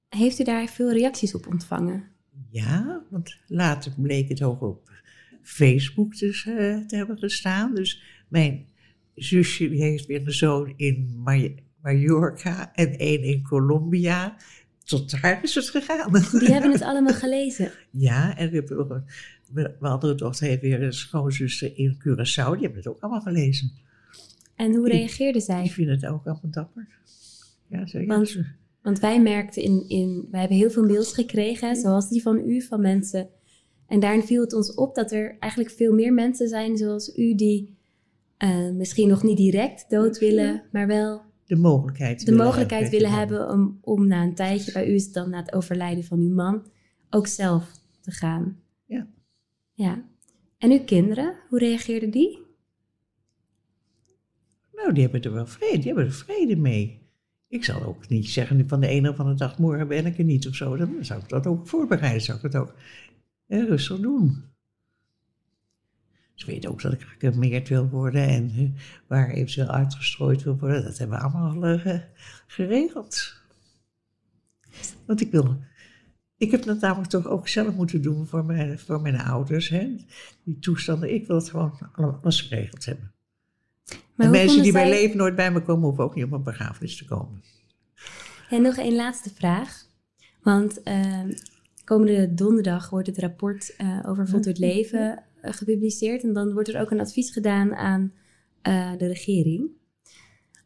Heeft 0.09 0.39
u 0.39 0.45
daar 0.45 0.67
veel 0.67 0.93
reacties 0.93 1.35
op 1.35 1.47
ontvangen? 1.47 2.05
Ja, 2.51 3.03
want 3.11 3.39
later 3.47 3.93
bleek 3.97 4.29
het 4.29 4.43
ook 4.43 4.63
op 4.63 4.91
Facebook 5.49 6.19
dus, 6.19 6.47
eh, 6.47 6.79
te 6.87 6.97
hebben 6.97 7.19
gestaan. 7.19 7.75
Dus 7.75 8.03
mijn 8.29 8.67
zusje 9.15 9.69
die 9.69 9.83
heeft 9.83 10.07
weer 10.07 10.27
een 10.27 10.33
zoon 10.33 10.75
in 10.77 11.23
Mallorca 11.83 12.75
en 12.75 12.99
één 12.99 13.23
in 13.23 13.43
Colombia. 13.43 14.37
Tot 14.85 15.21
daar 15.21 15.43
is 15.43 15.55
het 15.55 15.69
gegaan. 15.69 16.13
Die 16.13 16.53
hebben 16.53 16.73
het 16.73 16.83
allemaal 16.91 17.15
gelezen. 17.15 17.73
Ja, 17.91 18.37
en 18.37 18.51
we 18.51 19.03
mijn 19.53 19.77
andere 19.81 20.15
dochter 20.15 20.47
heeft 20.47 20.61
weer 20.61 20.83
een 20.83 20.93
schoonzuster 20.93 21.77
in 21.77 21.95
Curaçao. 21.95 22.53
Die 22.53 22.63
hebben 22.63 22.77
het 22.77 22.87
ook 22.87 23.01
allemaal 23.01 23.21
gelezen. 23.21 23.73
En 24.57 24.75
hoe 24.75 24.89
reageerden 24.89 25.43
zij? 25.43 25.63
Die 25.63 25.73
vinden 25.73 25.95
het 25.95 26.07
ook 26.07 26.27
allemaal 26.27 26.51
dapper. 26.51 26.89
Ja, 27.69 27.87
zo, 27.87 28.05
Want-. 28.05 28.39
Want 28.83 29.01
wij 29.01 29.23
merkten 29.23 29.63
in, 29.63 29.89
in, 29.89 30.29
wij 30.31 30.41
hebben 30.41 30.59
heel 30.59 30.71
veel 30.71 30.87
mails 30.87 31.13
gekregen, 31.13 31.77
zoals 31.77 32.09
die 32.09 32.23
van 32.23 32.49
u, 32.49 32.63
van 32.63 32.81
mensen. 32.81 33.29
En 33.89 34.01
daarin 34.01 34.23
viel 34.23 34.41
het 34.41 34.53
ons 34.53 34.75
op 34.75 34.95
dat 34.95 35.13
er 35.13 35.37
eigenlijk 35.39 35.75
veel 35.75 35.93
meer 35.93 36.13
mensen 36.13 36.49
zijn 36.49 36.77
zoals 36.77 37.17
u 37.17 37.35
die 37.35 37.77
eh, 38.37 38.71
misschien 38.71 39.09
nog 39.09 39.23
niet 39.23 39.37
direct 39.37 39.91
dood 39.91 40.19
willen, 40.19 40.63
maar 40.73 40.87
wel 40.87 41.23
de 41.47 41.57
mogelijkheid, 41.57 42.19
de 42.19 42.25
willen 42.25 42.45
mogelijkheid 42.45 42.83
hebben. 42.83 43.01
willen 43.01 43.19
hebben 43.19 43.51
om, 43.51 43.79
om 43.81 44.07
na 44.07 44.23
een 44.23 44.35
tijdje, 44.35 44.73
bij 44.73 44.89
u 44.89 44.95
is 44.95 45.05
het 45.05 45.15
dan 45.15 45.31
na 45.31 45.39
het 45.39 45.53
overlijden 45.53 46.05
van 46.05 46.19
uw 46.19 46.35
man, 46.35 46.67
ook 47.11 47.27
zelf 47.27 47.71
te 48.01 48.11
gaan. 48.11 48.61
Ja. 48.87 49.07
Ja. 49.73 50.05
En 50.59 50.71
uw 50.71 50.85
kinderen, 50.85 51.35
hoe 51.49 51.59
reageerden 51.59 52.11
die? 52.11 52.39
Nou, 54.73 54.93
die 54.93 55.03
hebben 55.03 55.23
er 55.23 55.33
wel 55.33 55.47
vrede, 55.47 55.77
die 55.77 55.87
hebben 55.87 56.05
er 56.05 56.13
vrede 56.13 56.57
mee. 56.57 57.07
Ik 57.49 57.65
zal 57.65 57.83
ook 57.83 58.09
niet 58.09 58.29
zeggen 58.29 58.69
van 58.69 58.81
de 58.81 58.87
ene 58.87 59.15
van 59.15 59.27
de 59.27 59.35
dag, 59.35 59.59
morgen 59.59 59.89
ben 59.89 60.07
ik 60.07 60.19
er 60.19 60.25
niet 60.25 60.47
of 60.47 60.55
zo. 60.55 60.77
Dan 60.77 60.97
zou 61.01 61.21
ik 61.21 61.29
dat 61.29 61.47
ook 61.47 61.67
voorbereiden, 61.67 62.23
zou 62.23 62.37
ik 62.37 62.53
dat 62.53 62.63
ook 62.63 62.75
eh, 63.49 63.65
rustig 63.65 64.01
doen. 64.01 64.45
Ze 66.35 66.47
weten 66.47 66.71
ook 66.71 66.83
dat 66.83 66.93
ik 66.93 67.01
gecremeerd 67.01 67.69
wil 67.69 67.89
worden 67.89 68.29
en 68.29 68.75
waar 69.07 69.31
eventueel 69.31 69.69
uitgestrooid 69.69 70.43
wil 70.43 70.59
worden. 70.59 70.85
Dat 70.85 70.99
hebben 70.99 71.19
we 71.19 71.25
allemaal 71.25 71.65
eh, 71.65 72.01
geregeld. 72.47 73.37
Want 75.07 75.21
ik 75.21 75.31
wil, 75.31 75.63
Ik 76.37 76.51
heb 76.51 76.63
dat 76.63 76.81
namelijk 76.81 77.11
toch 77.11 77.27
ook 77.27 77.49
zelf 77.49 77.75
moeten 77.75 78.03
doen 78.03 78.27
voor 78.27 78.45
mijn, 78.45 78.79
voor 78.79 79.01
mijn 79.01 79.21
ouders. 79.21 79.69
Hè? 79.69 79.97
Die 80.43 80.59
toestanden, 80.59 81.15
ik 81.15 81.27
wil 81.27 81.37
het 81.37 81.51
gewoon 81.51 82.21
alles 82.23 82.41
geregeld 82.41 82.85
hebben. 82.85 83.13
Maar 84.15 84.27
en 84.27 84.33
mensen 84.33 84.63
die 84.63 84.73
bij 84.73 84.89
leven 84.89 85.17
nooit 85.17 85.37
bij 85.37 85.53
me 85.53 85.63
komen, 85.63 85.85
hoeven 85.85 86.05
ook 86.05 86.15
niet 86.15 86.25
op 86.25 86.33
een 86.33 86.43
begrafenis 86.43 86.97
te 86.97 87.05
komen. 87.05 87.43
En 88.51 88.63
nog 88.63 88.77
één 88.77 88.95
laatste 88.95 89.31
vraag. 89.35 89.87
Want 90.43 90.81
uh, 90.85 91.25
komende 91.89 92.35
donderdag 92.35 92.91
wordt 92.91 93.07
het 93.07 93.19
rapport 93.19 93.75
uh, 93.79 93.99
over 94.07 94.29
voltooid 94.29 94.59
leven 94.59 95.23
uh, 95.43 95.53
gepubliceerd. 95.53 96.23
En 96.23 96.33
dan 96.33 96.53
wordt 96.53 96.69
er 96.69 96.81
ook 96.81 96.91
een 96.91 97.01
advies 97.01 97.31
gedaan 97.31 97.75
aan 97.75 98.13
uh, 98.69 98.93
de 98.99 99.07
regering. 99.07 99.71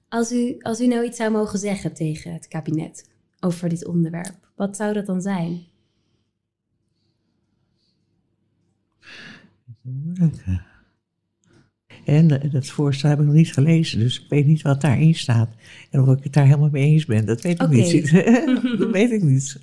Als 0.08 0.32
u, 0.32 0.56
als 0.58 0.80
u 0.80 0.86
nou 0.86 1.04
iets 1.04 1.16
zou 1.16 1.30
mogen 1.30 1.58
zeggen 1.58 1.92
tegen 1.94 2.32
het 2.32 2.48
kabinet 2.48 3.10
over 3.40 3.68
dit 3.68 3.86
onderwerp, 3.86 4.50
wat 4.56 4.76
zou 4.76 4.92
dat 4.92 5.06
dan 5.06 5.20
zijn? 5.20 5.60
En 12.04 12.50
dat 12.50 12.66
voorstel 12.66 13.08
heb 13.08 13.18
ik 13.18 13.24
nog 13.24 13.34
niet 13.34 13.52
gelezen, 13.52 13.98
dus 13.98 14.20
ik 14.20 14.28
weet 14.28 14.46
niet 14.46 14.62
wat 14.62 14.80
daarin 14.80 15.14
staat. 15.14 15.54
En 15.90 16.00
of 16.00 16.16
ik 16.16 16.24
het 16.24 16.32
daar 16.32 16.46
helemaal 16.46 16.70
mee 16.70 16.84
eens 16.84 17.04
ben, 17.04 17.26
dat 17.26 17.40
weet 17.40 17.62
ik 17.62 17.68
niet. 17.68 18.12
dat 18.78 18.90
weet 18.90 19.10
ik 19.10 19.22
niet. 19.22 19.60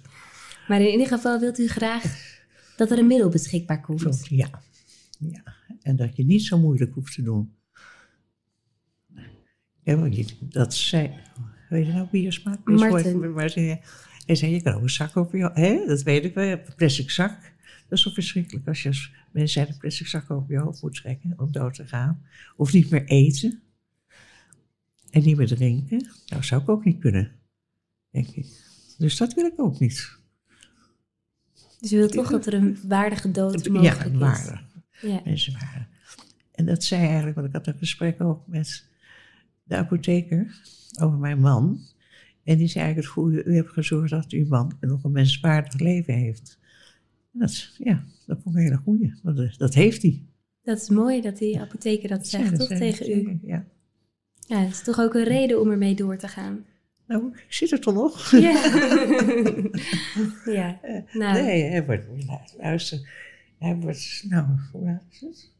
Maar 0.69 0.81
in 0.81 0.91
ieder 0.91 1.07
geval 1.07 1.39
wilt 1.39 1.59
u 1.59 1.67
graag 1.67 2.03
dat 2.75 2.91
er 2.91 2.97
een 2.97 3.07
middel 3.07 3.29
beschikbaar 3.29 3.81
komt. 3.81 4.27
Ja. 4.27 4.61
ja. 5.19 5.55
En 5.81 5.95
dat 5.95 6.15
je 6.15 6.25
niet 6.25 6.43
zo 6.43 6.59
moeilijk 6.59 6.93
hoeft 6.93 7.13
te 7.13 7.21
doen. 7.21 7.53
Ja, 9.83 10.09
dat 10.39 10.73
zei, 10.73 11.13
weet 11.69 11.85
je 11.85 11.91
nou 11.91 12.07
wie 12.11 12.21
je 12.21 12.31
smaakt? 12.31 12.65
Martin. 12.65 13.79
Hij 14.25 14.35
zei, 14.35 14.51
je 14.51 14.61
kan 14.61 14.73
ook 14.73 14.81
een 14.81 14.89
zak 14.89 15.17
over 15.17 15.37
je 15.37 15.49
hè? 15.53 15.85
Dat 15.85 16.03
weet 16.03 16.23
ik 16.23 16.33
wel, 16.33 16.43
je 16.43 16.49
hebt 16.49 16.67
een 16.67 16.75
plastic 16.75 17.11
zak. 17.11 17.41
Dat 17.87 17.97
is 17.97 18.03
toch 18.03 18.13
verschrikkelijk 18.13 18.67
als 18.67 18.83
je 18.83 18.87
als 18.87 19.11
mensen 19.31 19.67
een 19.67 19.77
plastic 19.77 20.07
zak 20.07 20.31
over 20.31 20.51
je 20.51 20.59
hoofd 20.59 20.81
moet 20.81 20.95
trekken 20.95 21.33
om 21.37 21.51
dood 21.51 21.73
te 21.73 21.87
gaan. 21.87 22.25
Of 22.55 22.73
niet 22.73 22.89
meer 22.89 23.05
eten. 23.05 23.61
En 25.09 25.23
niet 25.23 25.37
meer 25.37 25.47
drinken. 25.47 26.07
Nou, 26.25 26.43
zou 26.43 26.61
ik 26.61 26.69
ook 26.69 26.85
niet 26.85 26.99
kunnen, 26.99 27.31
denk 28.09 28.27
ik. 28.27 28.47
Dus 28.97 29.17
dat 29.17 29.33
wil 29.33 29.45
ik 29.45 29.59
ook 29.61 29.79
niet. 29.79 30.18
Dus 31.79 31.89
je 31.89 31.97
wilt 31.97 32.11
toch 32.11 32.29
dat 32.29 32.45
er 32.45 32.53
een 32.53 32.77
waardige 32.87 33.31
dood 33.31 33.69
mogelijk 33.69 33.97
is? 33.97 34.03
Ja, 34.03 34.05
een 34.05 34.19
waardige. 34.19 34.59
Ja. 35.01 35.21
Mensen 35.25 35.53
waren. 35.53 35.87
En 36.51 36.65
dat 36.65 36.83
zei 36.83 37.05
eigenlijk, 37.05 37.35
want 37.35 37.47
ik 37.47 37.53
had 37.53 37.67
een 37.67 37.77
gesprek 37.77 38.21
ook 38.21 38.47
met 38.47 38.85
de 39.63 39.75
apotheker 39.75 40.61
over 41.01 41.17
mijn 41.17 41.39
man. 41.39 41.79
En 42.43 42.57
die 42.57 42.67
zei 42.67 42.83
eigenlijk 42.83 42.97
het 42.97 43.23
goede, 43.23 43.43
u 43.43 43.55
hebt 43.55 43.69
gezorgd 43.69 44.09
dat 44.09 44.31
uw 44.31 44.47
man 44.47 44.77
nog 44.79 45.03
een 45.03 45.11
menswaardig 45.11 45.79
leven 45.79 46.13
heeft. 46.13 46.59
En 47.33 47.39
dat, 47.39 47.75
ja, 47.77 48.03
dat 48.25 48.37
vond 48.43 48.55
ik 48.55 48.61
een 48.61 48.67
hele 48.67 48.81
goeie, 48.83 49.13
want 49.23 49.39
eh, 49.39 49.57
dat 49.57 49.73
heeft 49.73 50.01
hij. 50.01 50.23
Dat 50.63 50.81
is 50.81 50.89
mooi 50.89 51.21
dat 51.21 51.37
die 51.37 51.59
apotheker 51.59 52.09
dat 52.09 52.27
zegt, 52.27 52.59
toch, 52.59 52.67
tegen 52.67 53.11
u? 53.11 53.39
Ja. 53.41 53.65
Ja, 54.47 54.59
het 54.59 54.71
is 54.71 54.83
toch 54.83 54.99
ook 54.99 55.13
een 55.13 55.23
reden 55.23 55.61
om 55.61 55.71
ermee 55.71 55.95
door 55.95 56.17
te 56.17 56.27
gaan. 56.27 56.65
Nou, 57.09 57.31
ik 57.33 57.53
zit 57.53 57.71
er 57.71 57.79
toch 57.79 57.93
nog? 57.93 58.31
Ja. 58.31 58.63
ja. 60.59 60.79
Nou. 61.13 61.41
Nee, 61.43 61.63
hij 61.63 61.85
wordt, 61.85 62.07
luister, 62.57 63.09
hij 63.57 63.75
wordt, 63.75 64.25
nou, 64.27 64.45
hoe 64.71 64.99
het? 65.19 65.51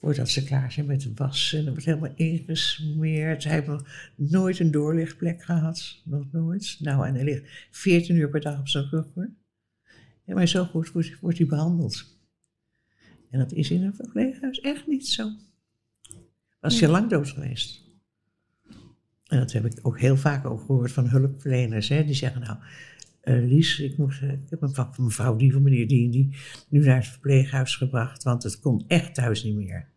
Voordat 0.00 0.28
ze 0.28 0.44
klaar 0.44 0.72
zijn 0.72 0.86
met 0.86 1.00
de 1.00 1.12
wassen, 1.14 1.58
en 1.58 1.64
dan 1.64 1.72
wordt 1.72 1.88
helemaal 1.88 2.12
ingesmeerd. 2.16 3.44
Hij 3.44 3.52
heeft 3.52 3.82
nooit 4.14 4.58
een 4.58 4.70
doorlichtplek 4.70 5.42
gehad, 5.42 6.02
nog 6.04 6.32
nooit. 6.32 6.76
Nou, 6.78 7.06
en 7.06 7.14
hij 7.14 7.24
ligt 7.24 7.66
14 7.70 8.16
uur 8.16 8.28
per 8.28 8.40
dag 8.40 8.58
op 8.58 8.68
zijn 8.68 8.88
rug, 8.88 9.06
hoor. 9.14 9.30
Ja, 10.24 10.34
maar 10.34 10.48
zo 10.48 10.64
goed 10.64 10.92
wordt, 10.92 11.20
wordt 11.20 11.38
hij 11.38 11.46
behandeld. 11.46 12.18
En 13.30 13.38
dat 13.38 13.52
is 13.52 13.70
in 13.70 13.82
een 13.82 13.94
verpleeghuis 13.94 14.60
echt 14.60 14.86
niet 14.86 15.08
zo. 15.08 15.30
Was 16.60 16.78
je 16.78 16.88
lang 16.88 17.10
dood 17.10 17.28
geweest. 17.28 17.89
En 19.30 19.38
dat 19.38 19.52
heb 19.52 19.64
ik 19.64 19.78
ook 19.82 19.98
heel 19.98 20.16
vaak 20.16 20.44
ook 20.46 20.60
gehoord 20.60 20.92
van 20.92 21.08
hulpverleners. 21.08 21.88
Hè, 21.88 22.04
die 22.04 22.14
zeggen 22.14 22.40
nou, 22.40 22.58
uh, 23.24 23.48
Lies, 23.48 23.78
ik, 23.78 23.98
moest, 23.98 24.22
uh, 24.22 24.32
ik 24.32 24.50
heb 24.50 24.62
een 24.62 24.74
van 24.74 24.90
mevrouw 24.98 25.36
die 25.36 25.52
van 25.52 25.62
meneer 25.62 25.88
die, 25.88 26.10
die 26.10 26.36
nu 26.68 26.84
naar 26.84 26.96
het 26.96 27.06
verpleeghuis 27.06 27.76
gebracht, 27.76 28.22
want 28.22 28.42
het 28.42 28.60
kon 28.60 28.84
echt 28.86 29.14
thuis 29.14 29.44
niet 29.44 29.56
meer. 29.56 29.88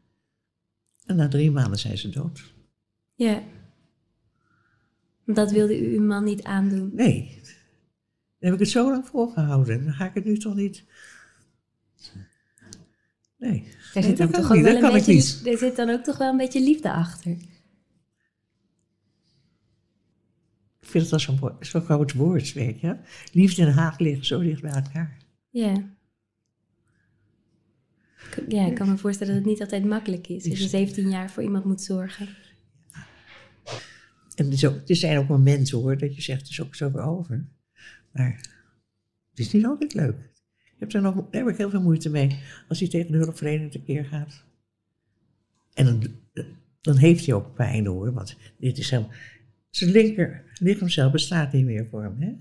En 1.05 1.15
na 1.15 1.27
drie 1.27 1.51
maanden 1.51 1.79
zijn 1.79 1.97
ze 1.97 2.09
dood. 2.09 2.53
Ja. 3.15 3.43
Dat 5.25 5.51
wilde 5.51 5.79
u 5.79 5.97
uw 5.97 6.05
man 6.05 6.23
niet 6.23 6.43
aandoen? 6.43 6.91
Nee. 6.93 7.41
Dan 8.39 8.51
heb 8.51 8.53
ik 8.53 8.59
het 8.59 8.69
zo 8.69 8.89
lang 8.89 9.07
volgehouden. 9.07 9.83
Dan 9.83 9.93
ga 9.93 10.05
ik 10.05 10.13
het 10.13 10.25
nu 10.25 10.37
toch 10.37 10.55
niet... 10.55 10.85
Nee. 13.37 13.67
Er 13.93 14.03
zit, 14.03 14.17
dan 14.17 14.31
toch 14.31 14.47
wel 14.47 14.57
een 14.57 14.91
beetje, 14.91 15.51
er 15.51 15.57
zit 15.57 15.75
dan 15.75 15.89
ook 15.89 16.03
toch 16.03 16.17
wel 16.17 16.29
een 16.29 16.37
beetje 16.37 16.61
liefde 16.61 16.91
achter. 16.91 17.31
Ik 20.82 20.82
vind 20.93 21.09
het 21.11 21.25
wel 21.25 21.37
zo'n 21.37 21.51
zo 21.59 21.79
groot 21.79 22.13
woord, 22.13 22.53
weet 22.53 22.79
je. 22.79 22.97
Liefde 23.31 23.65
en 23.65 23.73
haat 23.73 23.99
liggen 23.99 24.25
zo 24.25 24.41
dicht 24.41 24.61
bij 24.61 24.71
elkaar. 24.71 25.17
Ja. 25.49 25.91
Ja, 28.47 28.65
ik 28.65 28.75
kan 28.75 28.89
me 28.89 28.97
voorstellen 28.97 29.33
dat 29.33 29.41
het 29.41 29.51
niet 29.51 29.61
altijd 29.61 29.85
makkelijk 29.85 30.27
is. 30.27 30.49
Als 30.49 30.59
je 30.59 30.67
17 30.67 31.09
jaar 31.09 31.31
voor 31.31 31.43
iemand 31.43 31.65
moet 31.65 31.81
zorgen. 31.81 32.27
En 34.35 34.51
er, 34.51 34.69
ook, 34.69 34.89
er 34.89 34.95
zijn 34.95 35.17
ook 35.17 35.27
momenten 35.27 35.77
hoor, 35.77 35.97
dat 35.97 36.15
je 36.15 36.21
zegt, 36.21 36.41
het 36.41 36.49
is 36.49 36.61
ook 36.61 36.75
zo 36.75 36.91
weer 36.91 37.01
over. 37.01 37.45
Maar 38.11 38.31
het 39.29 39.39
is 39.39 39.51
niet 39.51 39.65
altijd 39.65 39.93
leuk. 39.93 40.31
Ik 40.63 40.79
heb 40.79 40.93
er 40.93 41.01
nog, 41.01 41.15
daar 41.15 41.41
heb 41.43 41.47
ik 41.47 41.57
heel 41.57 41.69
veel 41.69 41.81
moeite 41.81 42.09
mee. 42.09 42.39
Als 42.67 42.79
hij 42.79 42.89
tegen 42.89 43.11
de 43.11 43.17
hulpverlening 43.17 43.71
tekeer 43.71 44.05
gaat. 44.05 44.43
En 45.73 45.85
dan, 45.85 46.03
dan 46.81 46.97
heeft 46.97 47.25
hij 47.25 47.35
ook 47.35 47.53
pijn 47.53 47.85
hoor, 47.85 48.13
want 48.13 48.37
dit 48.57 48.77
is 48.77 48.89
helemaal... 48.89 49.11
Zijn 49.75 49.91
linker 49.91 50.43
lichaamcel 50.59 51.11
bestaat 51.11 51.51
niet 51.51 51.65
meer 51.65 51.87
voor 51.89 52.03
hem. 52.03 52.15
Hè? 52.19 52.33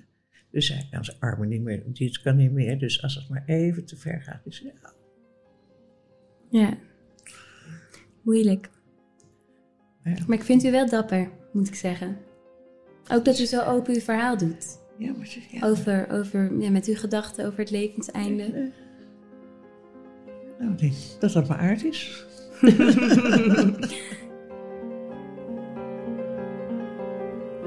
Dus 0.50 0.68
hij 0.68 0.88
kan 0.90 1.04
zijn 1.04 1.18
armen 1.20 1.48
niet 1.48 1.62
meer, 1.62 1.82
dit 1.86 2.20
kan 2.20 2.36
niet 2.36 2.52
meer. 2.52 2.78
Dus 2.78 3.02
als 3.02 3.14
het 3.14 3.28
maar 3.28 3.42
even 3.46 3.84
te 3.84 3.96
ver 3.96 4.22
gaat, 4.22 4.46
is 4.46 4.60
hij... 4.60 4.74
Ja, 6.50 6.78
moeilijk. 8.22 8.70
Ja. 10.04 10.16
Maar 10.26 10.36
ik 10.36 10.44
vind 10.44 10.64
u 10.64 10.70
wel 10.70 10.88
dapper, 10.88 11.30
moet 11.52 11.68
ik 11.68 11.74
zeggen. 11.74 12.16
Ook 13.10 13.24
dat 13.24 13.38
u 13.38 13.44
zo 13.44 13.62
open 13.62 13.94
uw 13.94 14.00
verhaal 14.00 14.36
doet. 14.36 14.78
Ja, 14.98 15.12
maar 15.12 15.38
ja. 15.50 15.66
Over, 15.66 16.10
over, 16.10 16.60
ja, 16.60 16.70
met 16.70 16.86
uw 16.86 16.96
gedachten 16.96 17.46
over 17.46 17.58
het 17.58 17.70
levenseinde. 17.70 18.72
Nou, 20.58 20.72
ik 20.72 20.78
denk 20.78 20.94
dat 21.20 21.32
dat 21.32 21.48
mijn 21.48 21.60
aard 21.60 21.84
is. 21.84 22.26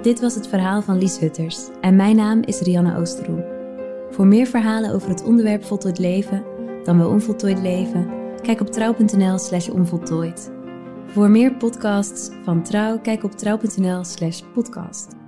Dit 0.06 0.20
was 0.20 0.36
het 0.36 0.48
verhaal 0.48 0.82
van 0.82 0.98
Lies 0.98 1.20
Hutters 1.20 1.68
en 1.82 1.96
mijn 1.96 2.15
naam 2.15 2.41
is 2.41 2.60
Rianne 2.60 2.98
Oosteroen. 2.98 3.44
Voor 4.10 4.28
meer 4.28 4.46
verhalen 4.46 4.94
over 4.94 5.10
het 5.10 5.24
onderwerp 5.24 5.63
voltooid 5.63 6.00
leven, 6.00 6.44
dan 6.84 6.98
wel 6.98 7.10
onvoltooid 7.10 7.60
leven, 7.60 8.10
kijk 8.41 8.62
op 8.62 8.68
trouw.nl 8.68 9.38
slash 9.38 9.70
onvoltooid. 9.70 10.52
Voor 11.08 11.30
meer 11.30 11.54
podcasts 11.54 12.30
van 12.44 12.63
Trouw, 12.63 13.00
kijk 13.00 13.24
op 13.24 13.32
trouw.nl 13.32 14.04
slash 14.04 14.41
podcast. 14.54 15.25